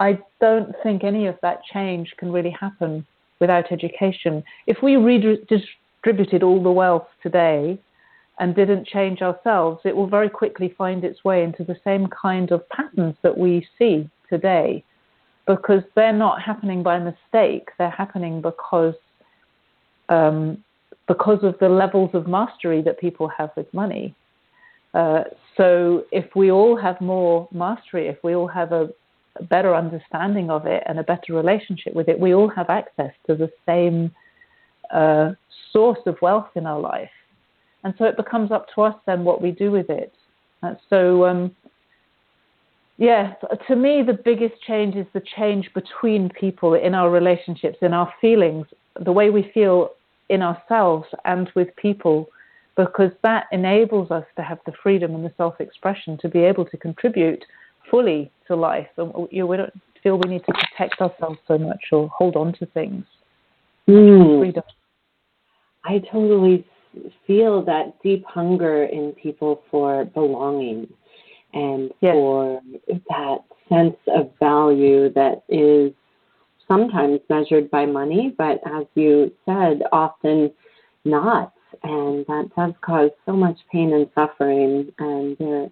[0.00, 3.06] I don't think any of that change can really happen
[3.40, 4.42] without education.
[4.66, 4.96] If we
[6.04, 7.78] redistributed all the wealth today,
[8.38, 12.50] and didn't change ourselves, it will very quickly find its way into the same kind
[12.50, 14.82] of patterns that we see today
[15.46, 18.94] because they're not happening by mistake, they're happening because.
[20.08, 20.62] Um,
[21.08, 24.14] because of the levels of mastery that people have with money.
[24.94, 25.24] Uh,
[25.56, 28.88] so, if we all have more mastery, if we all have a,
[29.36, 33.12] a, better understanding of it and a better relationship with it, we all have access
[33.26, 34.12] to the same
[34.92, 35.32] uh,
[35.72, 37.10] source of wealth in our life.
[37.84, 40.12] And so it becomes up to us then what we do with it.
[40.62, 41.56] And so, um,
[42.96, 43.34] yeah,
[43.66, 48.12] to me, the biggest change is the change between people in our relationships, in our
[48.20, 48.66] feelings,
[49.04, 49.90] the way we feel
[50.28, 52.28] in ourselves and with people
[52.76, 56.64] because that enables us to have the freedom and the self expression to be able
[56.64, 57.44] to contribute
[57.90, 58.88] fully to life.
[58.96, 62.36] And you know, we don't feel we need to protect ourselves so much or hold
[62.36, 63.04] on to things.
[63.88, 64.40] Mm.
[64.40, 64.62] Freedom.
[65.84, 66.66] I totally
[67.26, 70.86] feel that deep hunger in people for belonging
[71.54, 72.12] and yes.
[72.14, 72.60] for
[73.08, 75.92] that sense of value that is
[76.68, 80.50] sometimes measured by money, but as you said, often
[81.04, 84.92] not and that does cause so much pain and suffering.
[84.98, 85.68] And uh,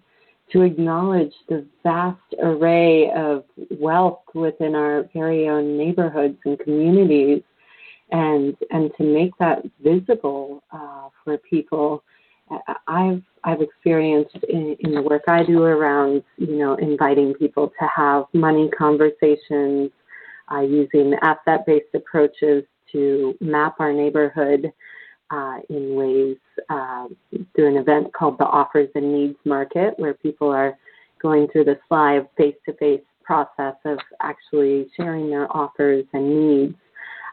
[0.53, 3.45] to acknowledge the vast array of
[3.79, 7.43] wealth within our very own neighborhoods and communities,
[8.13, 12.03] and and to make that visible uh, for people.
[12.89, 17.89] I've I've experienced in, in the work I do around you know inviting people to
[17.95, 19.91] have money conversations,
[20.51, 24.73] uh, using asset-based approaches to map our neighborhood
[25.31, 26.37] uh, in ways
[26.69, 27.07] uh,
[27.55, 30.77] through an event called the Offers and Needs Market, where people are
[31.23, 36.75] going through this live face to face process of actually sharing their offers and needs.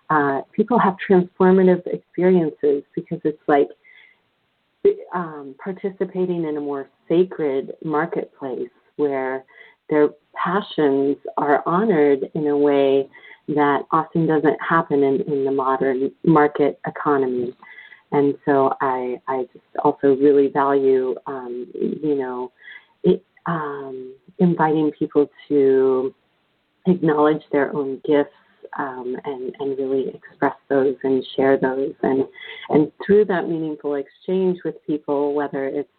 [0.10, 3.68] Uh, people have transformative experiences because it's like
[5.14, 9.44] um, participating in a more sacred marketplace where
[9.90, 13.10] their passions are honored in a way
[13.50, 17.56] that often doesn't happen in, in the modern market economy.
[18.12, 22.52] And so I, I just also really value, um, you know,
[23.04, 26.14] it, um, inviting people to
[26.86, 28.32] acknowledge their own gifts
[28.78, 31.94] um, and, and really express those and share those.
[32.04, 32.26] And,
[32.70, 35.90] and through that meaningful exchange with people, whether it's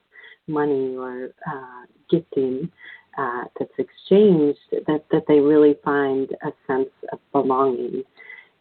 [0.46, 2.70] money or uh, gifting
[3.16, 8.02] uh, that's exchanged, that, that they really find a sense of belonging.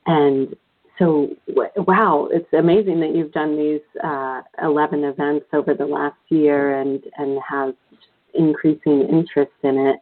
[0.06, 0.56] And
[1.00, 1.30] so
[1.76, 7.04] wow, it's amazing that you've done these uh, 11 events over the last year and
[7.18, 7.76] and have
[8.34, 9.98] increasing interest in it.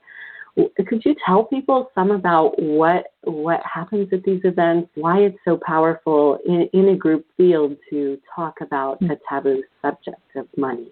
[0.56, 5.60] Could you tell people some about what what happens at these events, why it's so
[5.66, 10.88] powerful in, in a group field to talk about the taboo subject of money?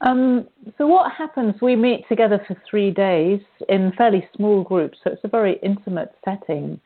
[0.00, 1.54] Um, so what happens?
[1.60, 6.14] We meet together for three days in fairly small groups, so it's a very intimate
[6.24, 6.80] setting.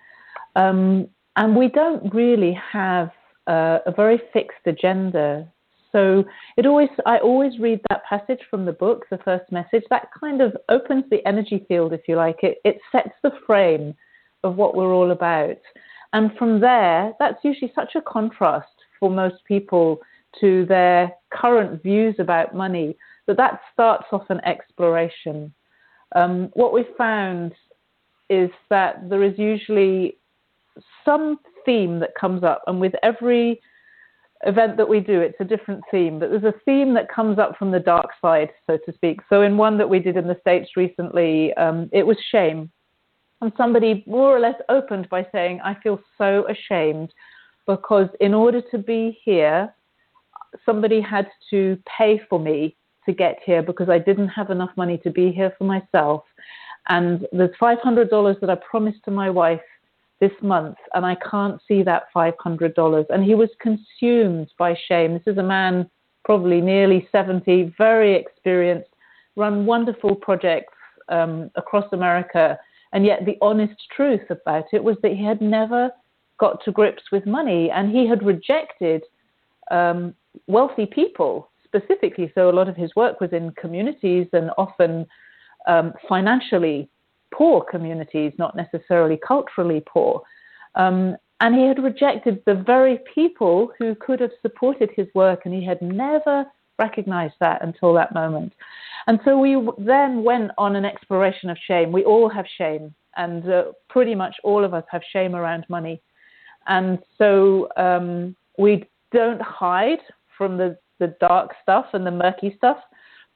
[0.56, 3.10] Um, and we don't really have
[3.46, 5.48] uh, a very fixed agenda.
[5.94, 6.24] So
[6.56, 9.84] it always, I always read that passage from the book, the first message.
[9.90, 12.38] That kind of opens the energy field, if you like.
[12.42, 13.94] It it sets the frame
[14.42, 15.60] of what we're all about,
[16.12, 20.00] and from there, that's usually such a contrast for most people
[20.40, 25.54] to their current views about money that that starts off an exploration.
[26.16, 27.52] Um, what we found
[28.28, 30.16] is that there is usually
[31.04, 33.60] some theme that comes up, and with every
[34.46, 37.56] event that we do, it's a different theme, but there's a theme that comes up
[37.56, 39.20] from the dark side, so to speak.
[39.28, 42.70] So, in one that we did in the States recently, um, it was shame.
[43.40, 47.12] And somebody more or less opened by saying, I feel so ashamed
[47.66, 49.74] because in order to be here,
[50.64, 52.76] somebody had to pay for me
[53.06, 56.24] to get here because I didn't have enough money to be here for myself.
[56.88, 59.60] And there's $500 that I promised to my wife
[60.20, 63.04] this month and I can't see that $500.
[63.10, 65.14] And he was consumed by shame.
[65.14, 65.88] This is a man,
[66.24, 68.90] probably nearly 70, very experienced,
[69.36, 70.72] run wonderful projects
[71.08, 72.58] um, across America.
[72.92, 75.90] And yet, the honest truth about it was that he had never
[76.38, 79.02] got to grips with money and he had rejected
[79.70, 80.14] um,
[80.46, 82.30] wealthy people specifically.
[82.34, 85.06] So, a lot of his work was in communities and often
[85.66, 86.88] um, financially
[87.36, 90.22] poor communities, not necessarily culturally poor.
[90.74, 95.52] Um, and he had rejected the very people who could have supported his work, and
[95.54, 96.46] he had never
[96.78, 98.52] recognized that until that moment.
[99.06, 101.92] And so we then went on an exploration of shame.
[101.92, 106.00] We all have shame, and uh, pretty much all of us have shame around money.
[106.66, 110.00] And so um, we don't hide
[110.36, 112.78] from the, the dark stuff and the murky stuff.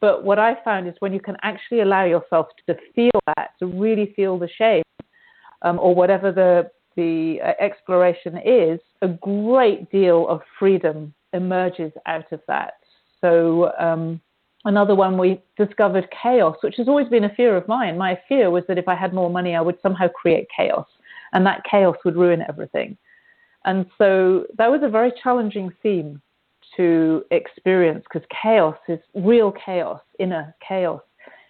[0.00, 3.66] But what I found is when you can actually allow yourself to feel that, to
[3.66, 4.82] really feel the shame,
[5.62, 12.32] um, or whatever the the uh, exploration is, a great deal of freedom emerges out
[12.32, 12.74] of that.
[13.20, 14.20] So um,
[14.64, 17.96] another one we discovered chaos, which has always been a fear of mine.
[17.96, 20.88] My fear was that if I had more money, I would somehow create chaos,
[21.32, 22.96] and that chaos would ruin everything.
[23.64, 26.20] And so that was a very challenging theme
[26.78, 31.02] to experience because chaos is real chaos, inner chaos,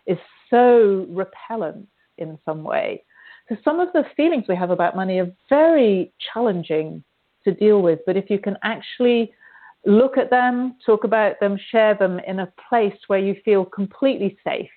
[0.07, 0.19] is
[0.51, 1.87] so repellent
[2.17, 3.05] in some way.
[3.49, 7.05] So some of the feelings we have about money are very challenging
[7.45, 9.33] to deal with, but if you can actually
[9.87, 14.37] look at them, talk about them, share them in a place where you feel completely
[14.45, 14.69] safe.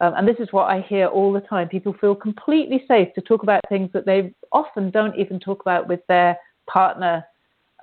[0.00, 1.68] Um, and this is what I hear all the time.
[1.68, 5.88] People feel completely safe to talk about things that they often don't even talk about
[5.88, 7.24] with their partner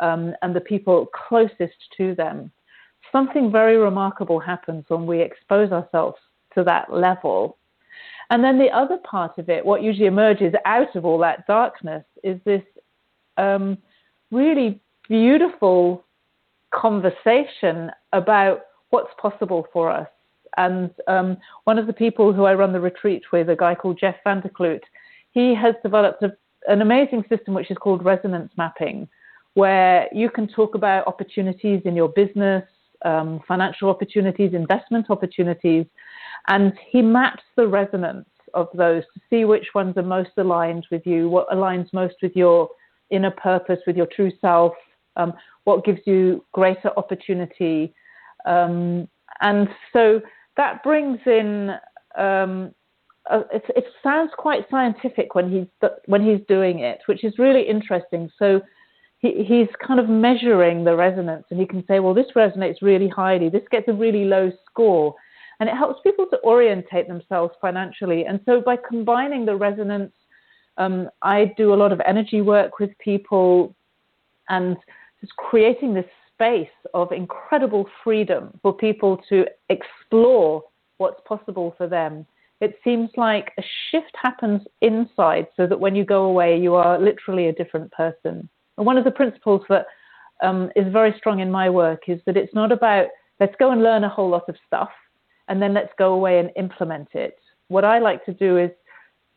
[0.02, 2.52] um, and the people closest to them.
[3.12, 6.18] Something very remarkable happens when we expose ourselves
[6.56, 7.58] to that level.
[8.30, 12.04] And then the other part of it, what usually emerges out of all that darkness,
[12.24, 12.64] is this
[13.38, 13.78] um,
[14.32, 16.06] really beautiful
[16.74, 20.08] conversation about what's possible for us.
[20.58, 24.00] And um, one of the people who I run the retreat with, a guy called
[24.00, 24.82] Jeff Van der Kloot,
[25.32, 26.32] he has developed a,
[26.68, 29.08] an amazing system which is called resonance mapping,
[29.54, 32.64] where you can talk about opportunities in your business,
[33.04, 35.86] um, financial opportunities, investment opportunities,
[36.48, 41.06] and he maps the resonance of those to see which ones are most aligned with
[41.06, 42.70] you, what aligns most with your
[43.10, 44.74] inner purpose, with your true self,
[45.16, 45.34] um,
[45.66, 47.94] what gives you greater opportunity.
[48.46, 49.08] Um,
[49.42, 50.22] and so
[50.58, 51.72] that brings in,
[52.18, 52.74] um,
[53.30, 58.30] it, it, sounds quite scientific when he's, when he's doing it, which is really interesting.
[58.40, 58.62] So
[59.22, 63.08] he, he's kind of measuring the resonance and he can say, well, this resonates really
[63.08, 65.16] highly, this gets a really low score.
[65.60, 68.26] And it helps people to orientate themselves financially.
[68.26, 70.12] And so by combining the resonance,
[70.78, 73.76] um, I do a lot of energy work with people
[74.50, 74.76] and
[75.20, 80.64] just creating this space of incredible freedom for people to explore
[80.98, 82.26] what's possible for them.
[82.60, 87.00] It seems like a shift happens inside so that when you go away, you are
[87.00, 88.50] literally a different person.
[88.82, 89.86] And one of the principles that
[90.42, 93.84] um, is very strong in my work is that it's not about let's go and
[93.84, 94.90] learn a whole lot of stuff
[95.48, 97.36] and then let's go away and implement it.
[97.68, 98.72] What I like to do is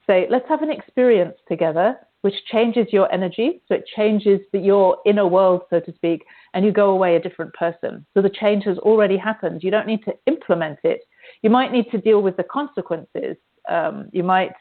[0.06, 3.60] say, let's have an experience together which changes your energy.
[3.68, 7.20] So it changes the, your inner world, so to speak, and you go away a
[7.20, 8.06] different person.
[8.14, 9.62] So the change has already happened.
[9.62, 11.00] You don't need to implement it.
[11.42, 13.36] You might need to deal with the consequences.
[13.68, 14.54] Um, you might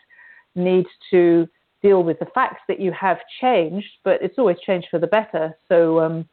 [0.56, 1.48] need to
[1.84, 5.56] deal with the facts that you have changed, but it's always changed for the better.
[5.68, 6.28] So um,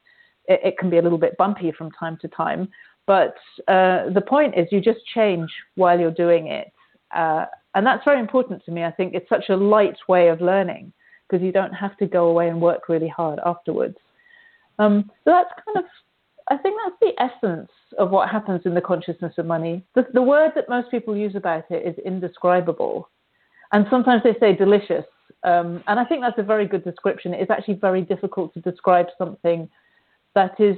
[0.46, 2.68] it, it, can be a little bit bumpy from time to time.
[3.06, 3.34] But
[3.66, 6.72] uh, the point is, you just change while you're doing it.
[7.14, 8.84] Uh, and that's very important to me.
[8.84, 10.92] I think it's such a light way of learning
[11.28, 13.96] because you don't have to go away and work really hard afterwards.
[14.78, 15.84] Um, so that's kind of,
[16.48, 19.84] I think that's the essence of what happens in the consciousness of money.
[19.94, 23.08] The, the word that most people use about it is indescribable.
[23.72, 25.04] And sometimes they say delicious.
[25.42, 27.32] Um, and I think that's a very good description.
[27.32, 29.68] It's actually very difficult to describe something
[30.34, 30.76] that is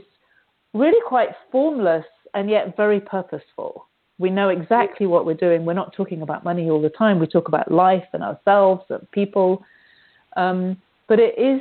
[0.72, 3.88] really quite formless and yet very purposeful.
[4.18, 5.64] We know exactly what we're doing.
[5.64, 7.18] We're not talking about money all the time.
[7.18, 9.64] We talk about life and ourselves and people.
[10.36, 11.60] Um, but it is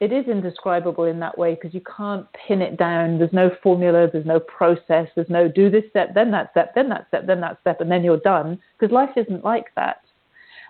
[0.00, 3.18] it is indescribable in that way because you can't pin it down.
[3.18, 6.88] There's no formula, there's no process, there's no do this step, then that step, then
[6.88, 8.58] that step, then that step, and then you're done.
[8.76, 10.00] Because life isn't like that.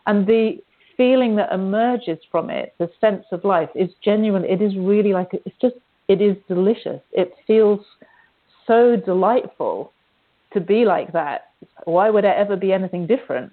[0.07, 0.59] And the
[0.97, 4.45] feeling that emerges from it, the sense of life, is genuine.
[4.45, 5.77] It is really like it's just
[6.09, 7.01] it is delicious.
[7.13, 7.81] It feels
[8.67, 9.93] so delightful
[10.53, 11.53] to be like that.
[11.85, 13.53] Why would it ever be anything different?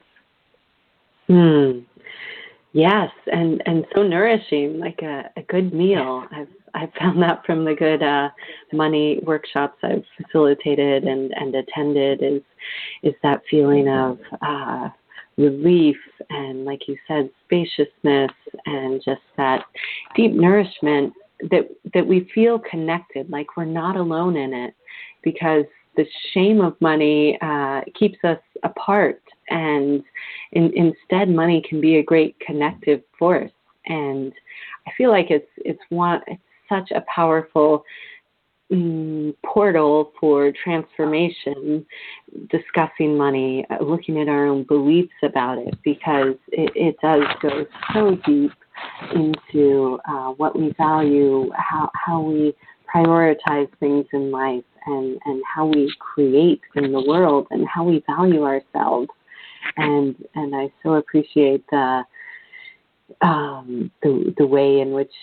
[1.28, 1.80] Hmm.
[2.72, 6.26] Yes, and and so nourishing, like a, a good meal.
[6.32, 8.30] I've I've found that from the good uh,
[8.72, 12.42] money workshops I've facilitated and and attended is
[13.02, 14.90] is that feeling of uh,
[15.40, 15.98] relief
[16.30, 18.32] and, like you said, spaciousness
[18.66, 19.66] and just that
[20.16, 21.14] deep nourishment
[21.50, 24.74] that that we feel connected, like we're not alone in it,
[25.24, 25.64] because
[25.96, 30.04] the shame of money uh, keeps us apart and
[30.52, 33.52] in, instead money can be a great connective force.
[33.86, 34.34] And
[34.88, 37.84] i feel like it's it's one it's such a powerful
[38.72, 41.86] um, portal for transformation
[42.50, 47.66] discussing money uh, looking at our own beliefs about it because it, it does go
[47.94, 48.52] so deep
[49.16, 52.54] into uh, what we value how how we
[52.94, 58.04] prioritize things in life and, and how we create in the world and how we
[58.08, 59.10] value ourselves.
[59.78, 62.04] And and I so appreciate the
[63.22, 65.14] um, the, the way in which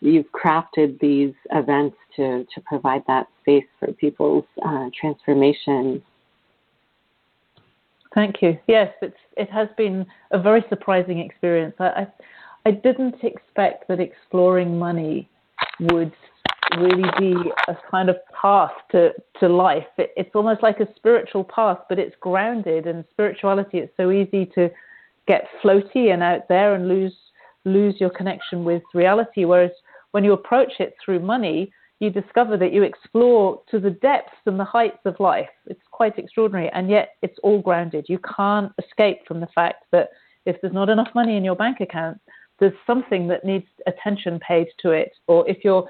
[0.00, 6.02] you've crafted these events to, to provide that space for people's uh, transformation.
[8.14, 8.58] Thank you.
[8.66, 11.74] Yes, it's, it has been a very surprising experience.
[11.78, 12.06] I, I,
[12.66, 15.28] I didn't expect that exploring money
[15.80, 16.12] would
[16.76, 17.34] really be
[17.68, 19.86] a kind of path to, to life.
[19.98, 22.86] It, it's almost like a spiritual path, but it's grounded.
[22.86, 24.70] And spirituality, it's so easy to
[25.28, 27.14] get floaty and out there and lose
[27.66, 29.44] lose your connection with reality.
[29.44, 29.70] Whereas
[30.12, 34.58] when you approach it through money, you discover that you explore to the depths and
[34.58, 35.50] the heights of life.
[35.66, 38.06] It's quite extraordinary, and yet it's all grounded.
[38.08, 40.08] You can't escape from the fact that
[40.46, 42.18] if there's not enough money in your bank account,
[42.58, 45.12] there's something that needs attention paid to it.
[45.26, 45.88] Or if you're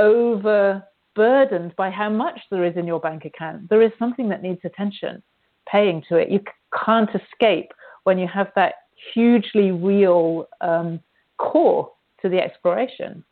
[0.00, 4.60] overburdened by how much there is in your bank account, there is something that needs
[4.64, 5.22] attention
[5.70, 6.28] paying to it.
[6.28, 6.40] You
[6.84, 7.70] can't escape
[8.04, 8.74] when you have that
[9.14, 11.00] hugely real um,
[11.38, 13.24] core to the exploration.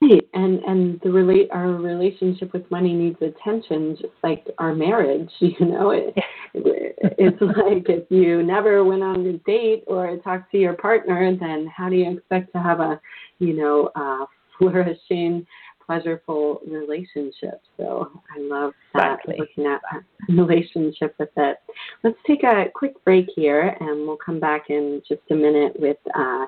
[0.00, 5.30] Right, and and the relate our relationship with money needs attention, just like our marriage.
[5.40, 6.14] You know, it,
[6.54, 11.66] it's like if you never went on a date or talked to your partner, then
[11.74, 13.00] how do you expect to have a,
[13.40, 14.26] you know, uh,
[14.56, 15.44] flourishing,
[15.84, 17.60] pleasurable relationship?
[17.76, 19.36] So I love that exactly.
[19.38, 21.56] looking at our relationship with it.
[22.04, 25.98] Let's take a quick break here, and we'll come back in just a minute with.
[26.14, 26.46] Uh,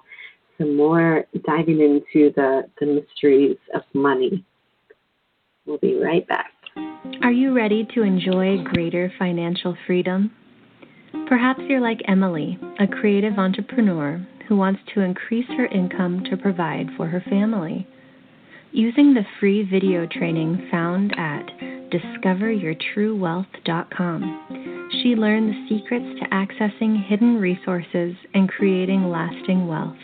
[0.61, 4.45] some more diving into the, the mysteries of money.
[5.67, 6.53] We'll be right back.
[7.23, 10.31] Are you ready to enjoy greater financial freedom?
[11.27, 16.87] Perhaps you're like Emily, a creative entrepreneur who wants to increase her income to provide
[16.97, 17.89] for her family.
[18.73, 21.45] Using the free video training found at
[21.91, 29.99] discoveryourtruewealth.com, she learned the secrets to accessing hidden resources and creating lasting wealth.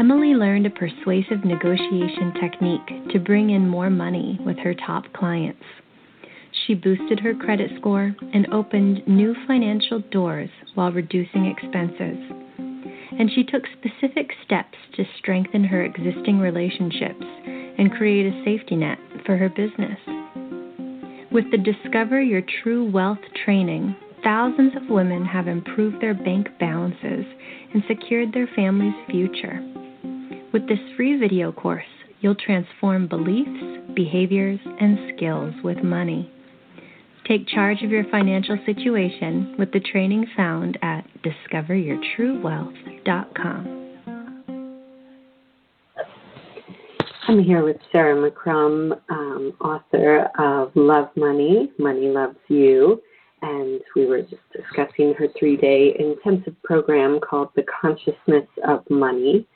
[0.00, 5.62] Emily learned a persuasive negotiation technique to bring in more money with her top clients.
[6.64, 12.16] She boosted her credit score and opened new financial doors while reducing expenses.
[12.56, 17.26] And she took specific steps to strengthen her existing relationships
[17.76, 18.96] and create a safety net
[19.26, 19.98] for her business.
[21.30, 23.94] With the Discover Your True Wealth training,
[24.24, 27.26] thousands of women have improved their bank balances
[27.74, 29.62] and secured their family's future.
[30.52, 31.84] With this free video course,
[32.20, 36.28] you'll transform beliefs, behaviors, and skills with money.
[37.28, 43.76] Take charge of your financial situation with the training found at discoveryourtruewealth.com.
[47.28, 53.00] I'm here with Sarah McCrum, um, author of Love Money, Money Loves You,
[53.42, 59.46] and we were just discussing her three day intensive program called The Consciousness of Money.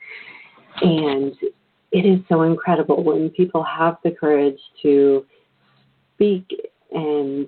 [0.81, 1.35] And
[1.91, 5.25] it is so incredible when people have the courage to
[6.15, 6.45] speak
[6.91, 7.47] and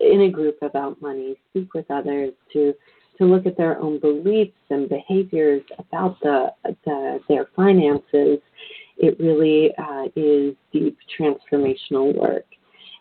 [0.00, 2.74] in a group about money, speak with others, to
[3.18, 6.52] to look at their own beliefs and behaviors about the,
[6.84, 8.38] the their finances.
[8.96, 12.46] It really uh, is deep transformational work,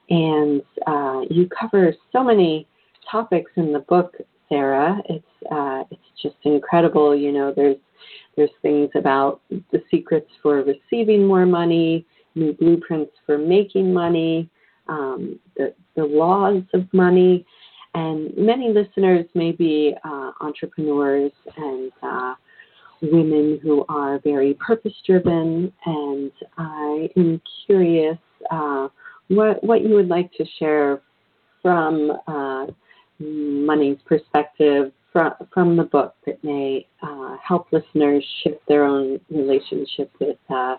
[0.10, 2.68] and uh, you cover so many
[3.12, 4.16] topics in the book,
[4.50, 5.02] Sarah.
[5.10, 7.16] It's uh, it's just incredible.
[7.16, 7.78] You know, there's
[8.36, 14.50] there's things about the secrets for receiving more money, new blueprints for making money,
[14.88, 17.46] um, the, the laws of money.
[17.94, 22.36] And many listeners may be uh, entrepreneurs and uh,
[23.02, 25.74] women who are very purpose driven.
[25.86, 28.18] And I am curious
[28.52, 28.90] uh,
[29.30, 31.02] what, what you would like to share
[31.62, 32.68] from uh,
[33.20, 40.12] money's perspective from, from the book that may uh, help listeners shift their own relationship
[40.20, 40.76] with, uh,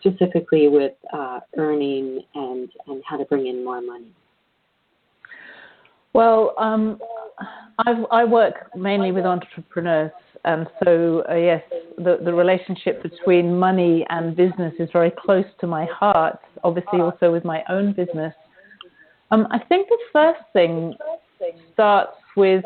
[0.00, 4.12] specifically with uh, earning and, and how to bring in more money?
[6.12, 6.98] Well, um,
[8.10, 10.10] i work mainly with entrepreneurs,
[10.44, 11.62] and so uh, yes,
[11.96, 16.38] the, the relationship between money and business is very close to my heart.
[16.64, 18.34] Obviously, also with my own business.
[19.30, 20.94] Um, I think the first thing
[21.72, 22.64] starts with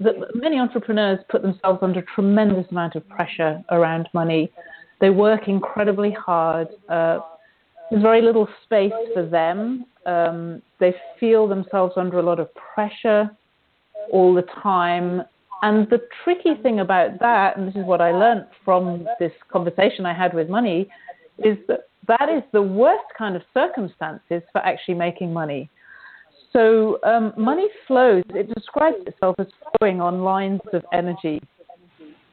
[0.00, 4.52] that many entrepreneurs put themselves under tremendous amount of pressure around money.
[5.00, 6.68] They work incredibly hard.
[6.88, 7.18] Uh,
[7.90, 9.86] there's very little space for them.
[10.06, 13.30] Um, they feel themselves under a lot of pressure
[14.12, 15.22] all the time.
[15.62, 20.04] And the tricky thing about that, and this is what I learned from this conversation
[20.04, 20.88] I had with money,
[21.38, 25.70] is that that is the worst kind of circumstances for actually making money.
[26.54, 28.24] So um, money flows.
[28.30, 29.46] It describes itself as
[29.78, 31.42] flowing on lines of energy.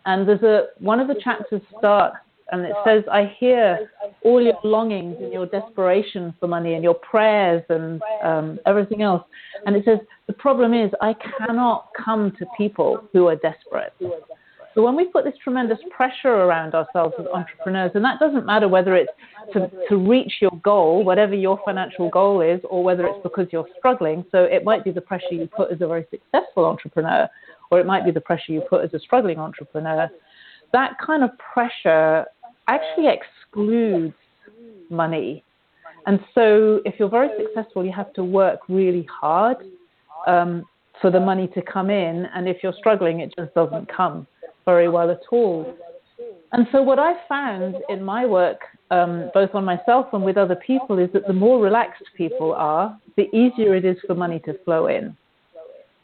[0.05, 2.17] And there's a one of the chapters starts
[2.51, 3.89] and it says, I hear
[4.23, 9.23] all your longings and your desperation for money and your prayers and um, everything else.
[9.65, 13.93] And it says, the problem is I cannot come to people who are desperate.
[14.73, 18.69] So when we put this tremendous pressure around ourselves as entrepreneurs, and that doesn't matter
[18.69, 19.11] whether it's
[19.53, 23.67] to, to reach your goal, whatever your financial goal is, or whether it's because you're
[23.77, 24.23] struggling.
[24.31, 27.27] So it might be the pressure you put as a very successful entrepreneur,
[27.69, 30.09] or it might be the pressure you put as a struggling entrepreneur.
[30.71, 32.25] That kind of pressure
[32.67, 34.13] actually excludes
[34.89, 35.43] money.
[36.05, 39.57] And so if you're very successful, you have to work really hard
[40.27, 40.63] um,
[41.01, 42.25] for the money to come in.
[42.33, 44.27] And if you're struggling, it just doesn't come
[44.65, 45.75] very well at all.
[46.53, 48.59] And so, what I found in my work,
[48.91, 52.97] um, both on myself and with other people, is that the more relaxed people are,
[53.15, 55.15] the easier it is for money to flow in.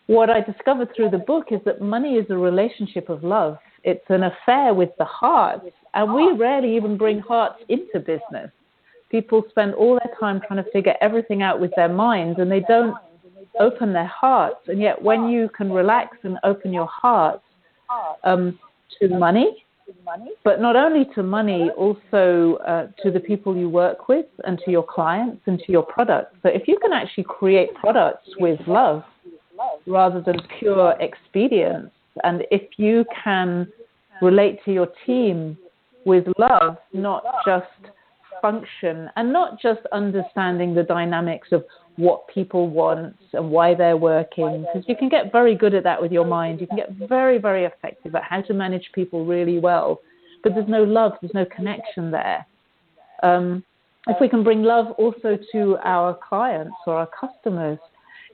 [0.08, 3.58] What I discovered through the book is that money is a relationship of love.
[3.84, 5.62] It's an affair with the heart,
[5.93, 8.49] and we rarely even bring hearts into business.
[9.10, 12.62] People spend all their time trying to figure everything out with their minds, and they
[12.62, 12.95] don't
[13.60, 14.60] open their hearts.
[14.68, 17.41] And yet, when you can relax and open your heart,
[18.23, 18.59] um,
[18.99, 19.63] to money,
[20.43, 24.71] but not only to money, also uh, to the people you work with and to
[24.71, 26.35] your clients and to your products.
[26.43, 29.03] So if you can actually create products with love
[29.85, 31.91] rather than pure expedience,
[32.23, 33.67] and if you can
[34.21, 35.57] relate to your team
[36.05, 37.65] with love, not just
[38.41, 41.63] function, and not just understanding the dynamics of
[41.97, 45.99] what people want and why they're working because you can get very good at that
[45.99, 46.61] with your mind.
[46.61, 49.99] You can get very very effective at how to manage people really well
[50.43, 52.45] but there's no love there's no connection there.
[53.23, 53.63] Um,
[54.07, 57.79] if we can bring love also to our clients or our customers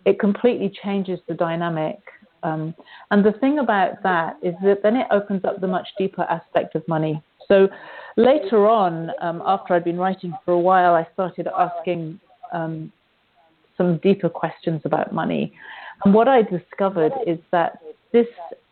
[0.06, 1.98] it completely changes the dynamic.
[2.44, 2.76] Um,
[3.10, 6.76] and the thing about that is that then it opens up the much deeper aspect
[6.76, 7.68] of money so
[8.18, 12.20] later on um, after i'd been writing for a while i started asking
[12.54, 12.92] um,
[13.78, 15.54] some deeper questions about money.
[16.06, 17.80] And what I discovered is that
[18.12, 18.28] this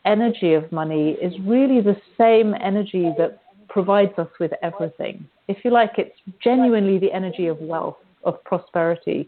[0.05, 5.25] energy of money is really the same energy that provides us with everything.
[5.47, 9.27] If you like, it's genuinely the energy of wealth, of prosperity.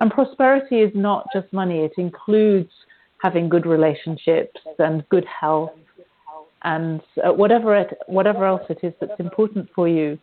[0.00, 2.70] And prosperity is not just money, it includes
[3.22, 5.70] having good relationships and good health
[6.64, 10.18] and uh, whatever, it, whatever else it is that's important for you.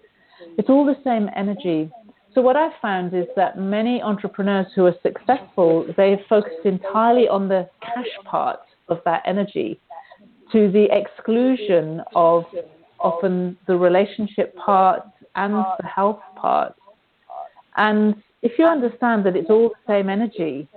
[0.57, 1.91] It's all the same energy.
[2.33, 7.47] So what I've found is that many entrepreneurs who are successful, they've focused entirely on
[7.47, 9.79] the cash part of that energy
[10.51, 12.43] to the exclusion of
[12.99, 15.03] often the relationship part
[15.35, 16.75] and the health part.
[17.77, 20.67] And if you understand that it's all the same energy,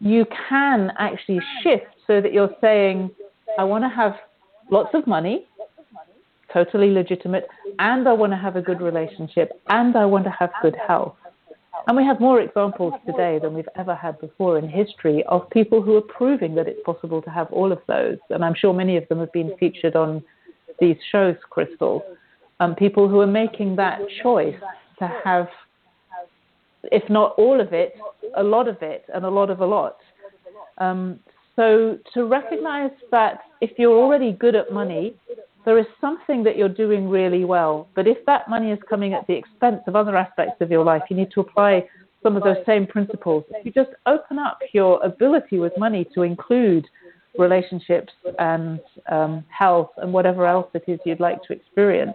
[0.00, 3.10] you can actually shift so that you're saying,
[3.58, 4.14] I want to have
[4.70, 5.46] lots of money,
[6.52, 7.48] totally legitimate,
[7.78, 11.16] and I want to have a good relationship, and I want to have good health.
[11.86, 15.82] And we have more examples today than we've ever had before in history of people
[15.82, 18.16] who are proving that it's possible to have all of those.
[18.30, 20.22] And I'm sure many of them have been featured on
[20.80, 22.02] these shows, Crystal.
[22.60, 24.56] Um, people who are making that choice
[24.98, 25.48] to have,
[26.84, 27.96] if not all of it,
[28.36, 29.98] a lot of it, and a lot of a lot.
[30.78, 31.20] Um,
[31.56, 35.14] so to recognize that if you're already good at money,
[35.64, 37.88] there is something that you're doing really well.
[37.94, 41.02] But if that money is coming at the expense of other aspects of your life,
[41.08, 41.88] you need to apply
[42.22, 43.44] some of those same principles.
[43.50, 46.86] If you just open up your ability with money to include
[47.38, 48.80] relationships and
[49.10, 52.14] um, health and whatever else it is you'd like to experience,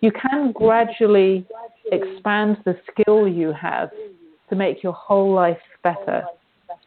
[0.00, 1.46] you can gradually
[1.90, 3.90] expand the skill you have
[4.48, 6.22] to make your whole life better.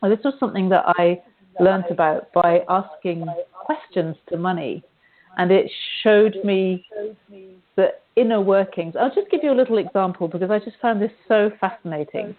[0.02, 1.22] Well, this was something that I
[1.60, 4.84] learned about by asking questions to money
[5.38, 5.72] and it
[6.03, 6.86] showed me
[7.76, 8.95] the inner workings.
[8.99, 12.36] I'll just give you a little example because I just found this so fascinating.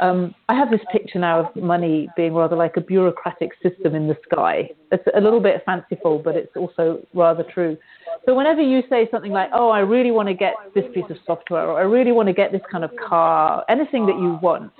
[0.00, 4.08] Um, I have this picture now of money being rather like a bureaucratic system in
[4.08, 4.70] the sky.
[4.90, 7.76] It's a little bit fanciful, but it's also rather true.
[8.24, 11.18] So whenever you say something like, "Oh, I really want to get this piece of
[11.26, 14.72] software," or "I really want to get this kind of car," anything that you want,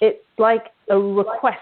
[0.00, 1.58] it's like a request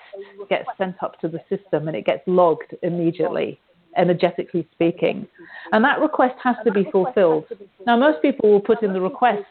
[0.48, 3.58] gets sent up to the system and it gets logged immediately
[3.96, 5.26] energetically speaking.
[5.72, 7.44] And that request has to be fulfilled.
[7.86, 9.44] Now, most people will put in the request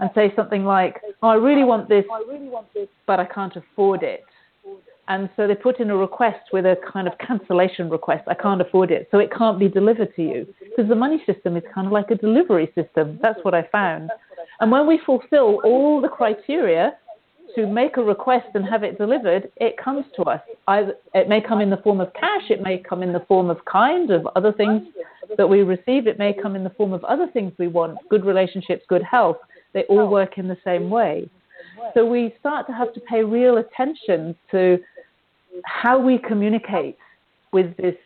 [0.00, 2.04] and say something like, Oh, I really want this,
[3.06, 4.24] but I can't afford it.
[5.08, 8.24] And so they put in a request with a kind of cancellation request.
[8.28, 9.08] I can't afford it.
[9.10, 10.46] So it can't be delivered to you.
[10.60, 13.18] Because the money system is kind of like a delivery system.
[13.22, 14.10] That's what I found.
[14.60, 16.92] And when we fulfill all the criteria
[17.54, 20.40] to make a request and have it delivered, it comes to us.
[20.66, 23.50] Either, it may come in the form of cash, it may come in the form
[23.50, 24.82] of kind, of other things
[25.36, 28.24] that we receive, it may come in the form of other things we want, good
[28.24, 29.36] relationships, good health.
[29.72, 31.28] They all work in the same way.
[31.94, 34.78] So we start to have to pay real attention to
[35.64, 36.96] how we communicate
[37.52, 37.96] with this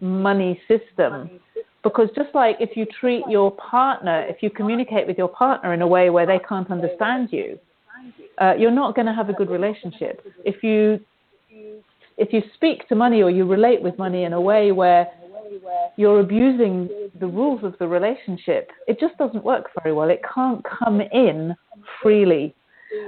[0.00, 1.30] money system.
[1.82, 5.82] Because just like if you treat your partner, if you communicate with your partner in
[5.82, 7.58] a way where they can't understand you,
[8.38, 10.24] uh, you're not going to have a good relationship.
[10.44, 11.00] If you
[12.18, 15.06] if you speak to money or you relate with money in a way where
[15.96, 16.88] you're abusing
[17.20, 20.08] the rules of the relationship, it just doesn't work very well.
[20.08, 21.54] It can't come in
[22.02, 22.54] freely.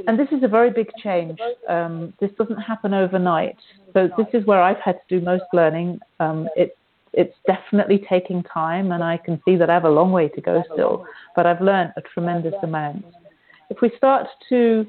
[0.07, 1.39] And this is a very big change.
[1.69, 3.57] Um, this doesn't happen overnight.
[3.95, 6.01] So this is where I've had to do most learning.
[6.21, 6.77] Um, it,
[7.13, 10.41] it's definitely taking time, and I can see that I have a long way to
[10.41, 11.07] go still.
[11.35, 13.05] But I've learned a tremendous amount.
[13.71, 14.87] If we start to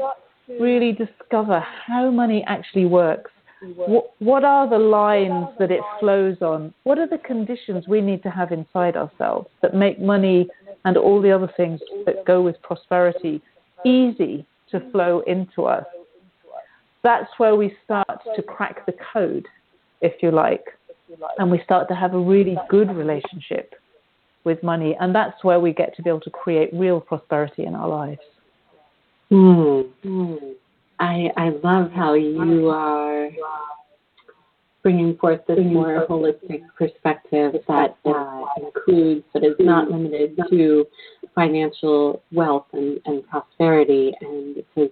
[0.60, 3.32] really discover how money actually works,
[3.76, 6.74] what, what are the lines that it flows on?
[6.84, 10.48] What are the conditions we need to have inside ourselves that make money
[10.86, 13.42] and all the other things that go with prosperity
[13.86, 15.86] easy to flow into us?
[17.04, 19.46] That's where we start to crack the code,
[20.02, 20.66] if you like,
[21.38, 23.74] and we start to have a really good relationship
[24.46, 24.96] with money.
[25.00, 28.22] And that's where we get to be able to create real prosperity in our lives.
[29.32, 30.56] Mm.
[31.00, 33.30] I I love how you are
[34.82, 40.86] bringing forth this more holistic perspective that uh, includes but is not limited to
[41.36, 44.14] financial wealth and, and prosperity.
[44.22, 44.90] And it has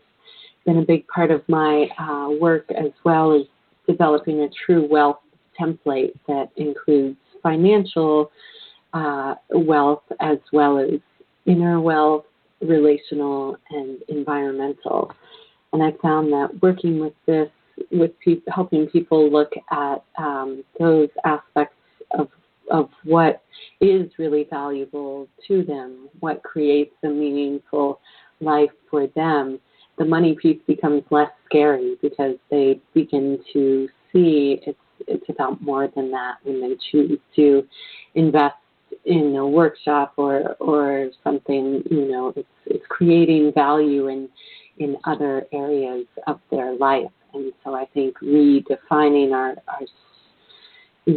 [0.66, 3.44] been a big part of my uh, work as well as
[3.88, 5.20] developing a true wealth
[5.60, 8.32] template that includes financial
[8.94, 11.00] uh, wealth as well as
[11.46, 12.26] inner wealth,
[12.62, 15.12] relational, and environmental.
[15.74, 17.50] And I found that working with this,
[17.92, 21.76] with pe- helping people look at um, those aspects
[22.12, 22.30] of
[22.70, 23.44] of what
[23.80, 28.02] is really valuable to them, what creates a meaningful
[28.42, 29.60] life for them,
[29.98, 35.88] the money piece becomes less scary because they begin to see it's it's about more
[35.96, 37.66] than that when they choose to
[38.16, 38.56] invest
[39.08, 44.28] in a workshop or or something you know it's it's creating value in
[44.80, 47.10] in other areas of their life.
[47.34, 49.86] And so i think redefining our our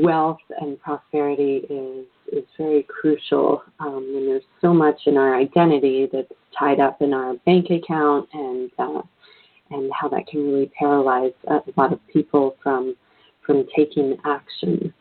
[0.02, 3.62] wealth and prosperity is is very crucial.
[3.80, 8.28] Um, and there's so much in our identity that's tied up in our bank account
[8.32, 9.02] and uh,
[9.70, 12.94] and how that can really paralyze a lot of people from
[13.44, 14.94] from taking action.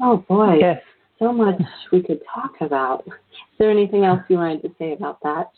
[0.00, 0.56] Oh boy.
[0.60, 0.82] Yes
[1.20, 1.62] so much
[1.92, 3.04] we could talk about.
[3.06, 3.12] Is
[3.58, 5.50] there anything else you wanted to say about that?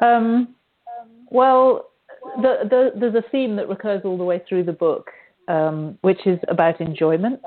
[0.00, 0.54] Um,
[1.30, 1.90] well,
[2.42, 5.10] the, the, there's a theme that recurs all the way through the book,
[5.46, 7.40] um, which is about enjoyment.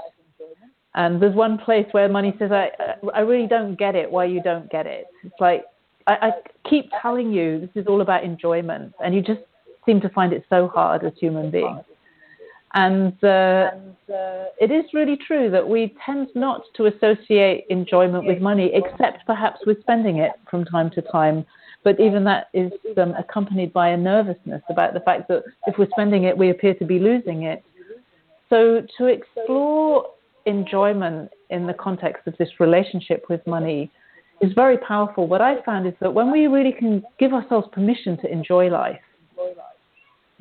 [0.93, 2.69] And there's one place where money says, I,
[3.13, 5.07] I really don't get it why you don't get it.
[5.23, 5.63] It's like,
[6.07, 6.31] I, I
[6.69, 9.41] keep telling you this is all about enjoyment, and you just
[9.85, 11.81] seem to find it so hard as human beings.
[12.73, 13.71] And, uh,
[14.59, 19.59] it is really true that we tend not to associate enjoyment with money, except perhaps
[19.65, 21.45] with spending it from time to time.
[21.83, 25.89] But even that is um, accompanied by a nervousness about the fact that if we're
[25.91, 27.63] spending it, we appear to be losing it.
[28.49, 30.07] So to explore
[30.45, 33.89] enjoyment in the context of this relationship with money
[34.41, 35.27] is very powerful.
[35.27, 38.99] What I found is that when we really can give ourselves permission to enjoy life,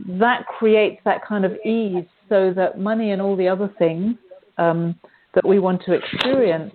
[0.08, 4.14] that creates that kind of ease so that money and all the other things
[4.56, 4.98] um,
[5.34, 6.72] that we want to experience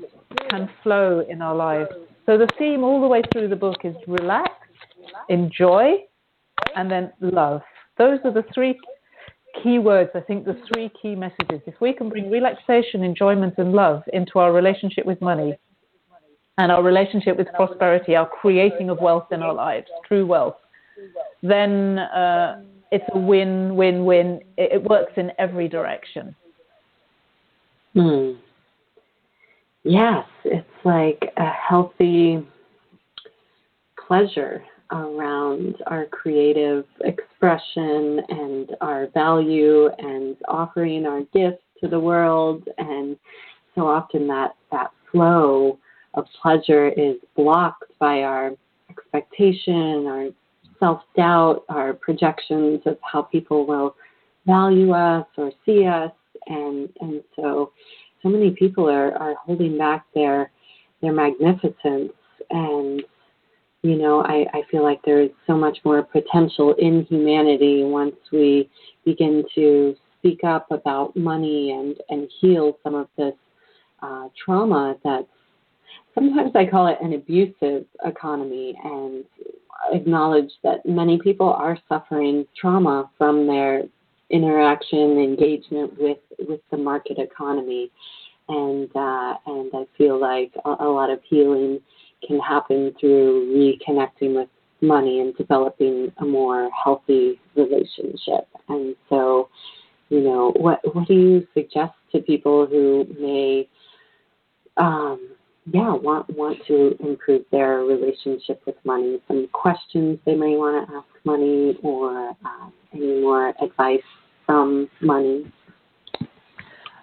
[0.49, 1.89] can flow in our lives.
[2.27, 4.51] So the theme all the way through the book is relax,
[5.29, 5.95] enjoy,
[6.75, 7.61] and then love.
[7.97, 8.77] Those are the three
[9.63, 11.61] key words, I think, the three key messages.
[11.65, 15.57] If we can bring relaxation, enjoyment, and love into our relationship with money
[16.57, 20.55] and our relationship with prosperity, our creating of wealth in our lives, true wealth,
[21.41, 22.61] then uh,
[22.91, 24.39] it's a win, win, win.
[24.57, 26.35] It, it works in every direction.
[27.93, 28.31] Hmm.
[29.83, 32.45] Yes, it's like a healthy
[34.07, 42.67] pleasure around our creative expression and our value and offering our gifts to the world
[42.77, 43.17] and
[43.73, 45.77] so often that that flow
[46.13, 48.51] of pleasure is blocked by our
[48.89, 50.27] expectation our
[50.85, 53.95] self doubt, our projections of how people will
[54.45, 56.11] value us or see us,
[56.47, 57.71] and and so
[58.21, 60.51] so many people are, are holding back their
[61.01, 62.11] their magnificence.
[62.51, 63.03] And
[63.81, 68.15] you know, I, I feel like there is so much more potential in humanity once
[68.31, 68.69] we
[69.05, 73.35] begin to speak up about money and, and heal some of this
[74.01, 75.27] uh, trauma that's
[76.15, 79.23] sometimes I call it an abusive economy and
[79.91, 83.83] acknowledge that many people are suffering trauma from their
[84.31, 87.91] interaction engagement with with the market economy
[88.47, 91.79] and uh, and I feel like a, a lot of healing
[92.25, 94.49] can happen through reconnecting with
[94.81, 98.47] money and developing a more healthy relationship.
[98.67, 99.49] And so,
[100.09, 103.67] you know, what what do you suggest to people who may,
[104.77, 105.29] um,
[105.73, 109.19] yeah, want want to improve their relationship with money?
[109.27, 113.99] Some questions they may want to ask money, or uh, any more advice
[114.45, 115.51] from money.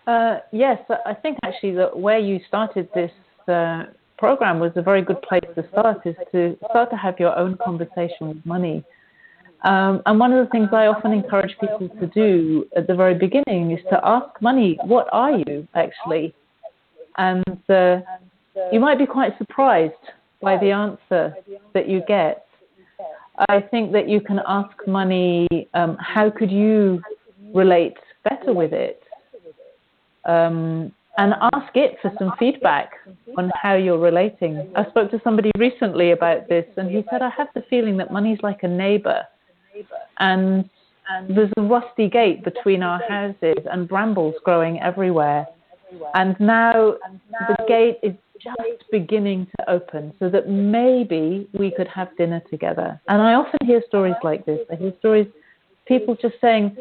[0.06, 3.10] Uh, yes, I think actually that where you started this
[3.48, 3.84] uh,
[4.18, 7.56] program was a very good place to start, is to start to have your own
[7.64, 8.84] conversation with money.
[9.64, 13.14] Um, and one of the things I often encourage people to do at the very
[13.14, 16.34] beginning is to ask money, what are you actually?
[17.16, 18.00] And uh,
[18.72, 19.94] you might be quite surprised
[20.40, 21.34] by the answer
[21.74, 22.46] that you get.
[23.48, 27.00] I think that you can ask money, um, how could you
[27.54, 29.02] relate better with it?
[30.24, 32.92] Um, and ask it for some feedback
[33.36, 34.72] on how you're relating.
[34.74, 38.10] I spoke to somebody recently about this, and he said, I have the feeling that
[38.10, 39.22] money's like a neighbor,
[40.18, 40.68] and,
[41.10, 45.46] and there's a rusty gate between our houses and brambles growing everywhere.
[46.14, 46.94] And now
[47.48, 53.00] the gate is just beginning to open so that maybe we could have dinner together.
[53.08, 54.60] And I often hear stories like this.
[54.70, 55.26] I hear stories,
[55.86, 56.76] people just saying,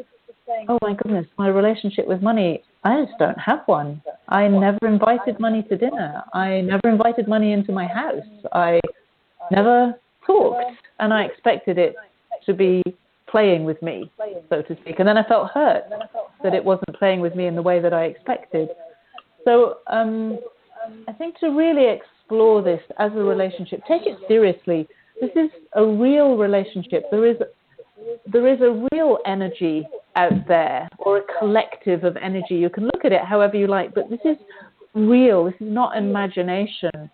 [0.67, 4.01] Oh my goodness, my relationship with money, I just don't have one.
[4.27, 6.23] I never invited money to dinner.
[6.33, 8.25] I never invited money into my house.
[8.51, 8.79] I
[9.49, 9.93] never
[10.25, 11.95] talked, and I expected it
[12.45, 12.81] to be
[13.29, 14.11] playing with me,
[14.49, 14.99] so to speak.
[14.99, 15.83] And then I felt hurt
[16.43, 18.69] that it wasn't playing with me in the way that I expected.
[19.45, 20.39] So um,
[21.07, 24.87] I think to really explore this as a relationship, take it seriously.
[25.19, 27.03] This is a real relationship.
[27.11, 27.37] There is
[28.31, 32.55] there is a real energy out there or a collective of energy.
[32.55, 34.37] You can look at it however you like, but this is
[34.95, 35.45] real.
[35.45, 37.11] This is not imagination.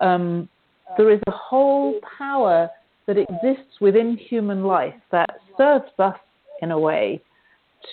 [0.00, 0.48] Um,
[0.96, 2.68] there is a whole power
[3.06, 6.18] that exists within human life that serves us
[6.62, 7.22] in a way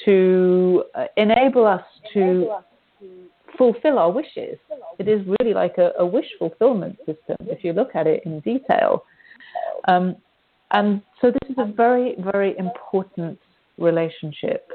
[0.05, 2.55] to uh, enable us to
[3.57, 4.57] fulfill our wishes.
[4.99, 8.39] It is really like a, a wish fulfillment system if you look at it in
[8.41, 9.05] detail.
[9.87, 10.15] Um,
[10.71, 13.39] and so this is a very, very important
[13.77, 14.67] relationship.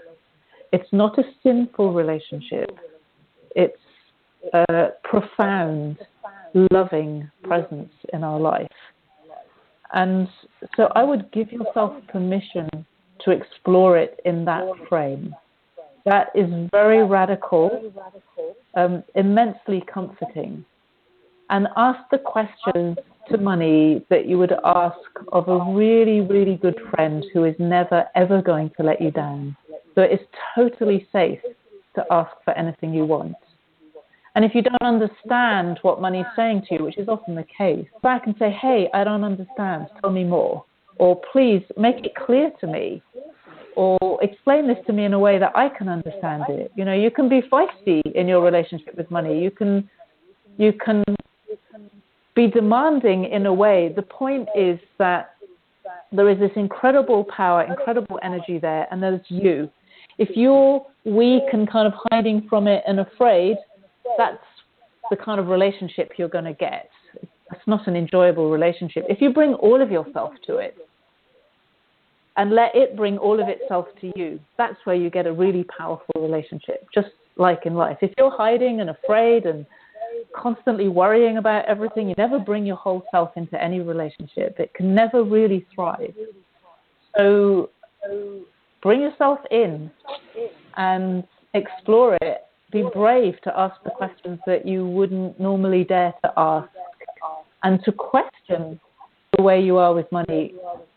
[0.72, 2.70] It's not a sinful relationship.
[3.54, 3.78] It's
[4.52, 5.98] a profound,
[6.70, 8.68] loving presence in our life.
[9.92, 10.28] And
[10.76, 12.68] so I would give yourself permission
[13.20, 15.34] to explore it in that frame.
[16.04, 17.92] That is very radical,
[18.76, 20.64] um, immensely comforting.
[21.50, 22.98] And ask the questions
[23.30, 24.98] to money that you would ask
[25.32, 29.56] of a really, really good friend who is never, ever going to let you down.
[29.94, 31.40] So it is totally safe
[31.94, 33.34] to ask for anything you want.
[34.34, 37.46] And if you don't understand what money is saying to you, which is often the
[37.56, 40.64] case, back and say, hey, I don't understand, tell me more.
[40.98, 43.02] Or please make it clear to me.
[43.76, 46.72] Or explain this to me in a way that I can understand it.
[46.76, 49.42] You know, you can be feisty in your relationship with money.
[49.42, 49.88] You can
[50.56, 51.04] you can
[52.34, 53.92] be demanding in a way.
[53.94, 55.36] The point is that
[56.10, 59.70] there is this incredible power, incredible energy there, and there's you.
[60.18, 63.56] If you're weak and kind of hiding from it and afraid,
[64.16, 64.38] that's
[65.10, 66.88] the kind of relationship you're going to get.
[67.52, 69.04] It's not an enjoyable relationship.
[69.08, 70.76] If you bring all of yourself to it
[72.36, 75.64] and let it bring all of itself to you, that's where you get a really
[75.64, 77.98] powerful relationship, just like in life.
[78.02, 79.66] If you're hiding and afraid and
[80.34, 82.08] constantly worrying about everything.
[82.08, 84.56] You never bring your whole self into any relationship.
[84.58, 86.14] It can never really thrive.
[87.16, 87.70] So
[88.82, 89.90] bring yourself in
[90.76, 91.24] and
[91.54, 92.42] explore it.
[92.72, 96.68] Be brave to ask the questions that you wouldn't normally dare to ask
[97.62, 98.78] and to question
[99.36, 100.54] the way you are with money.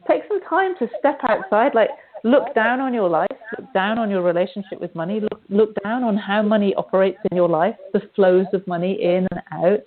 [0.10, 1.76] Take some time to step outside.
[1.76, 1.89] Like,
[2.24, 6.03] look down on your life, look down on your relationship with money, look, look down
[6.03, 9.82] on how money operates in your life, the flows of money in and out,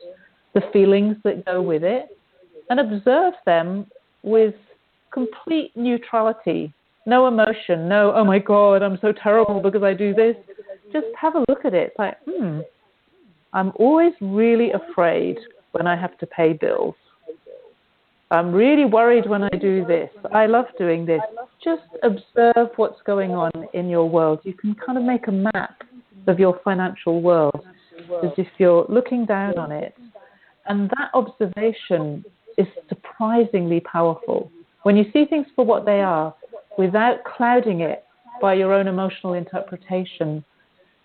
[0.55, 2.17] the feelings that go with it,
[2.71, 3.87] and observe them
[4.23, 4.55] with
[5.13, 6.73] complete neutrality.
[7.05, 10.37] No emotion, no, oh my God, I'm so terrible because I do this.
[10.93, 11.89] Just have a look at it.
[11.89, 12.61] It's like, hmm,
[13.53, 15.37] I'm always really afraid
[15.73, 16.95] when I have to pay bills.
[18.33, 20.09] I'm really worried when I do this.
[20.33, 21.21] I love doing this.
[21.63, 24.41] Just observe what's going on in your world.
[24.43, 25.83] You can kind of make a map
[26.27, 27.61] of your financial world
[28.25, 29.95] as if you're looking down on it.
[30.65, 32.25] And that observation
[32.57, 34.51] is surprisingly powerful.
[34.85, 36.35] When you see things for what they are,
[36.79, 38.05] without clouding it
[38.41, 40.43] by your own emotional interpretation,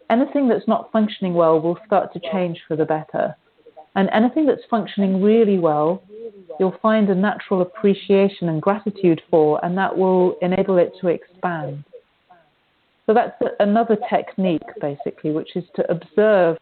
[0.09, 3.35] anything that's not functioning well will start to change for the better.
[3.97, 6.03] And anything that's functioning really well,
[6.59, 11.83] you'll find a natural appreciation and gratitude for, and that will enable it to expand.
[13.07, 16.57] So that's another technique, basically, which is to observe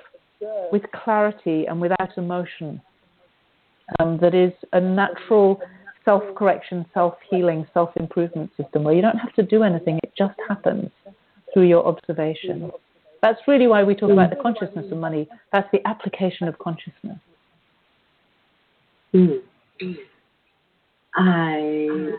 [0.71, 2.81] with clarity and without emotion.
[3.99, 5.59] Um, that is a natural
[6.05, 10.13] self correction, self healing, self improvement system where you don't have to do anything, it
[10.17, 10.89] just happens
[11.53, 12.71] through your observation.
[13.26, 15.28] That's really why we talk about the consciousness of money.
[15.51, 17.17] That's the application of consciousness.
[19.15, 19.39] Mm.
[21.15, 22.11] I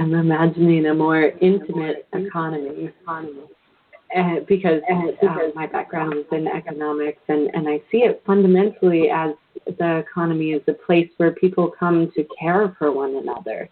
[0.00, 7.48] I'm imagining a more intimate economy, uh, because uh, my background is in economics, and
[7.54, 9.34] and I see it fundamentally as
[9.78, 13.68] the economy is a place where people come to care for one another,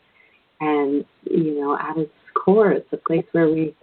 [0.61, 3.75] and you know, at its core, it's a place where we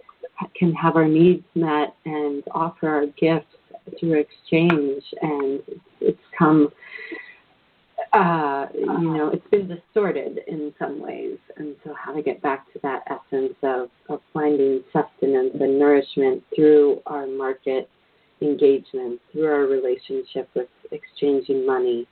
[0.54, 3.46] can have our needs met and offer our gifts
[3.98, 5.02] through exchange.
[5.22, 5.60] And
[6.00, 6.68] it's come,
[8.12, 11.38] uh, you know, it's been distorted in some ways.
[11.56, 16.42] And so, how to get back to that essence of, of finding sustenance and nourishment
[16.54, 17.88] through our market
[18.42, 22.06] engagement, through our relationship with exchanging money.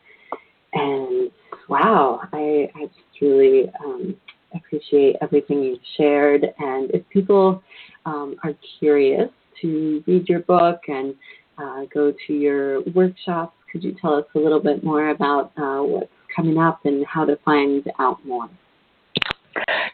[0.72, 1.30] And
[1.68, 4.16] wow, I, I just really um,
[4.54, 6.44] appreciate everything you've shared.
[6.58, 7.62] And if people
[8.06, 9.30] um, are curious
[9.62, 11.14] to read your book and
[11.58, 15.82] uh, go to your workshops, could you tell us a little bit more about uh,
[15.82, 18.48] what's coming up and how to find out more?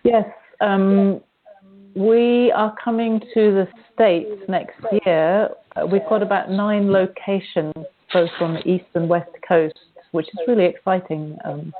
[0.04, 0.24] Yes.
[0.60, 1.20] Um,
[1.94, 5.50] we are coming to the States next year.
[5.76, 7.74] Uh, we've got about nine locations,
[8.12, 9.78] both on the east and west coast,
[10.12, 11.36] which is really exciting.
[11.44, 11.72] Um,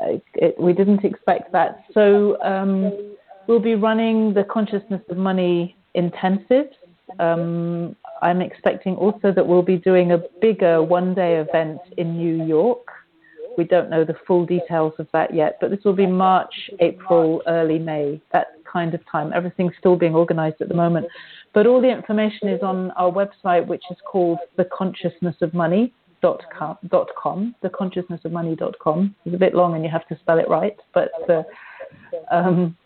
[0.00, 1.84] it, we didn't expect that.
[1.92, 3.14] So um,
[3.46, 6.72] we'll be running the Consciousness of Money intensives.
[7.18, 12.44] Um, I'm expecting also that we'll be doing a bigger one day event in New
[12.44, 12.86] York.
[13.56, 17.42] We don't know the full details of that yet, but this will be March, April,
[17.48, 19.32] early May, that kind of time.
[19.34, 21.06] Everything's still being organized at the moment.
[21.54, 25.92] But all the information is on our website, which is called The Consciousness of Money
[26.20, 29.14] dot com, dot com the consciousness of money dot com.
[29.24, 31.42] It's a bit long and you have to spell it right but uh,
[32.30, 32.76] um,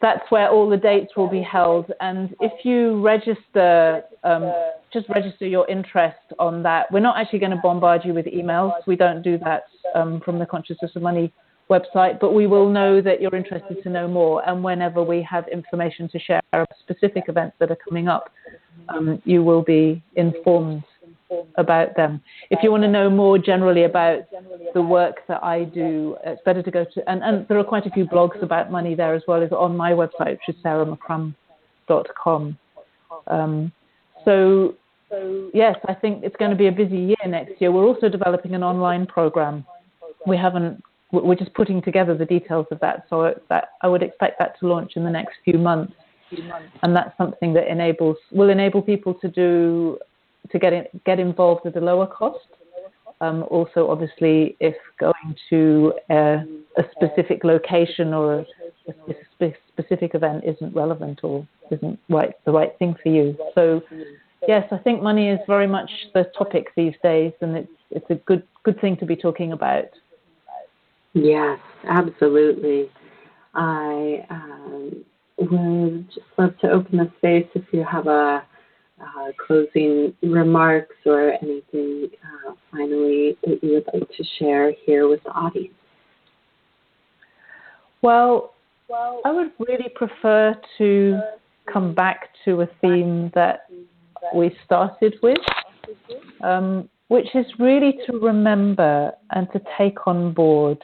[0.00, 1.90] that's where all the dates will be held.
[2.00, 4.52] And if you register um,
[4.92, 6.90] just register your interest on that.
[6.90, 8.72] We're not actually going to bombard you with emails.
[8.86, 11.32] We don't do that um, from the consciousness of money
[11.70, 14.46] website but we will know that you're interested to know more.
[14.48, 16.40] And whenever we have information to share
[16.80, 18.30] specific events that are coming up
[18.88, 20.82] um, you will be informed
[21.56, 22.22] about them.
[22.50, 24.20] If you want to know more generally about
[24.74, 27.86] the work that I do, it's better to go to, and, and there are quite
[27.86, 32.58] a few blogs about money there as well as on my website, which is sarahmccrum.com.
[33.26, 33.72] Um,
[34.24, 34.74] so,
[35.54, 37.72] yes, I think it's going to be a busy year next year.
[37.72, 39.64] We're also developing an online program.
[40.26, 43.06] We haven't, we're just putting together the details of that.
[43.08, 45.94] So that I would expect that to launch in the next few months.
[46.82, 49.98] And that's something that enables will enable people to do
[50.50, 52.46] to get in, get involved at a lower cost.
[53.22, 56.44] Um, also, obviously, if going to a,
[56.78, 58.46] a specific location or
[58.88, 59.12] a,
[59.42, 63.36] a, specific event isn't relevant or isn't right, the right thing for you.
[63.54, 63.82] So,
[64.48, 68.14] yes, I think money is very much the topic these days, and it's it's a
[68.14, 69.88] good good thing to be talking about.
[71.12, 72.90] Yes, absolutely.
[73.54, 75.04] I um,
[75.38, 78.44] would just love to open the space if you have a
[79.00, 85.22] uh, closing remarks or anything uh, finally that you would like to share here with
[85.24, 85.74] the audience?
[88.02, 88.54] Well,
[88.88, 91.20] well I would really prefer to
[91.72, 93.66] come back to a theme that
[94.34, 95.38] we started with,
[96.42, 100.78] um, which is really to remember and to take on board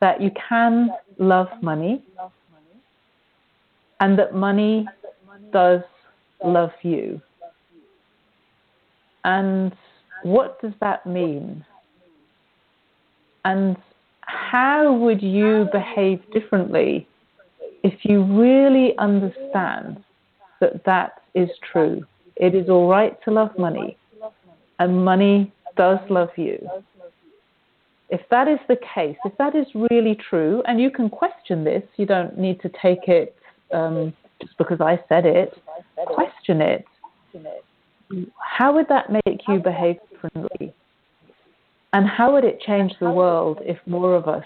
[0.00, 2.02] that you can love money
[4.00, 4.86] and that money
[5.52, 5.80] does
[6.44, 7.20] love you.
[9.24, 9.74] And
[10.22, 11.64] what does that mean?
[13.44, 13.76] And
[14.22, 17.06] how would you behave differently
[17.82, 20.02] if you really understand
[20.60, 22.04] that that is true?
[22.36, 23.96] It is all right to love money,
[24.78, 26.58] and money does love you.
[28.12, 31.82] if that is the case, if that is really true, and you can question this,
[31.96, 33.34] you don't need to take it
[33.72, 35.58] um, just because I said it,
[36.06, 36.84] question it.
[38.38, 40.72] How would that make you behave differently?
[41.92, 44.44] And how would it change the world if more of us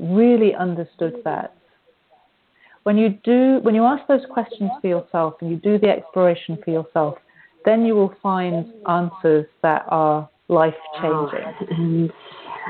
[0.00, 1.54] really understood that?
[2.84, 6.56] When you do, when you ask those questions for yourself and you do the exploration
[6.64, 7.18] for yourself,
[7.64, 11.40] then you will find answers that are life changing.
[11.44, 12.12] Oh, and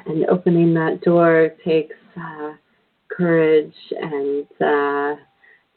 [0.07, 2.53] and opening that door takes uh,
[3.09, 5.21] courage and uh,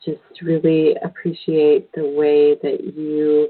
[0.06, 3.50] just really appreciate the way that you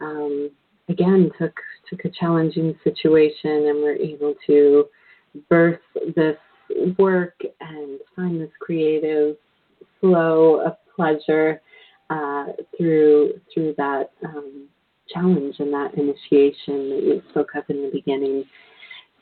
[0.00, 0.50] um,
[0.88, 1.54] again took
[1.88, 4.84] took a challenging situation and were able to
[5.48, 5.80] birth
[6.16, 6.36] this
[6.98, 9.36] work and find this creative
[10.00, 11.60] flow of pleasure
[12.10, 14.68] uh, through through that um,
[15.12, 18.44] challenge and that initiation that you spoke of in the beginning.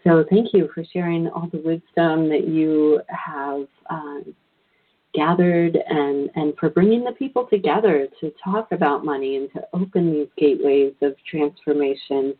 [0.04, 4.30] So thank you for sharing all the wisdom that you have uh,
[5.14, 10.12] gathered and, and for bringing the people together to talk about money and to open
[10.12, 12.34] these gateways of transformation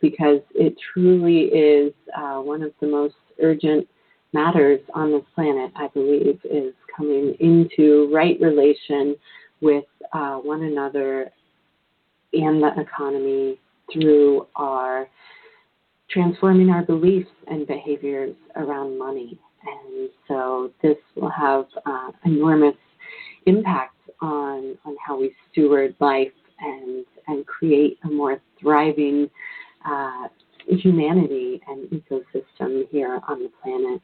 [0.00, 3.86] because it truly is uh, one of the most urgent
[4.32, 9.16] matters on this planet, I believe, is coming into right relation
[9.60, 11.30] with uh, one another
[12.32, 13.58] and the economy
[13.92, 15.08] through our
[16.10, 19.38] transforming our beliefs and behaviors around money.
[19.66, 22.76] And so this will have uh, enormous
[23.46, 29.28] impact on, on how we steward life and, and create a more thriving
[29.84, 30.28] uh,
[30.66, 34.02] humanity and ecosystem here on the planet.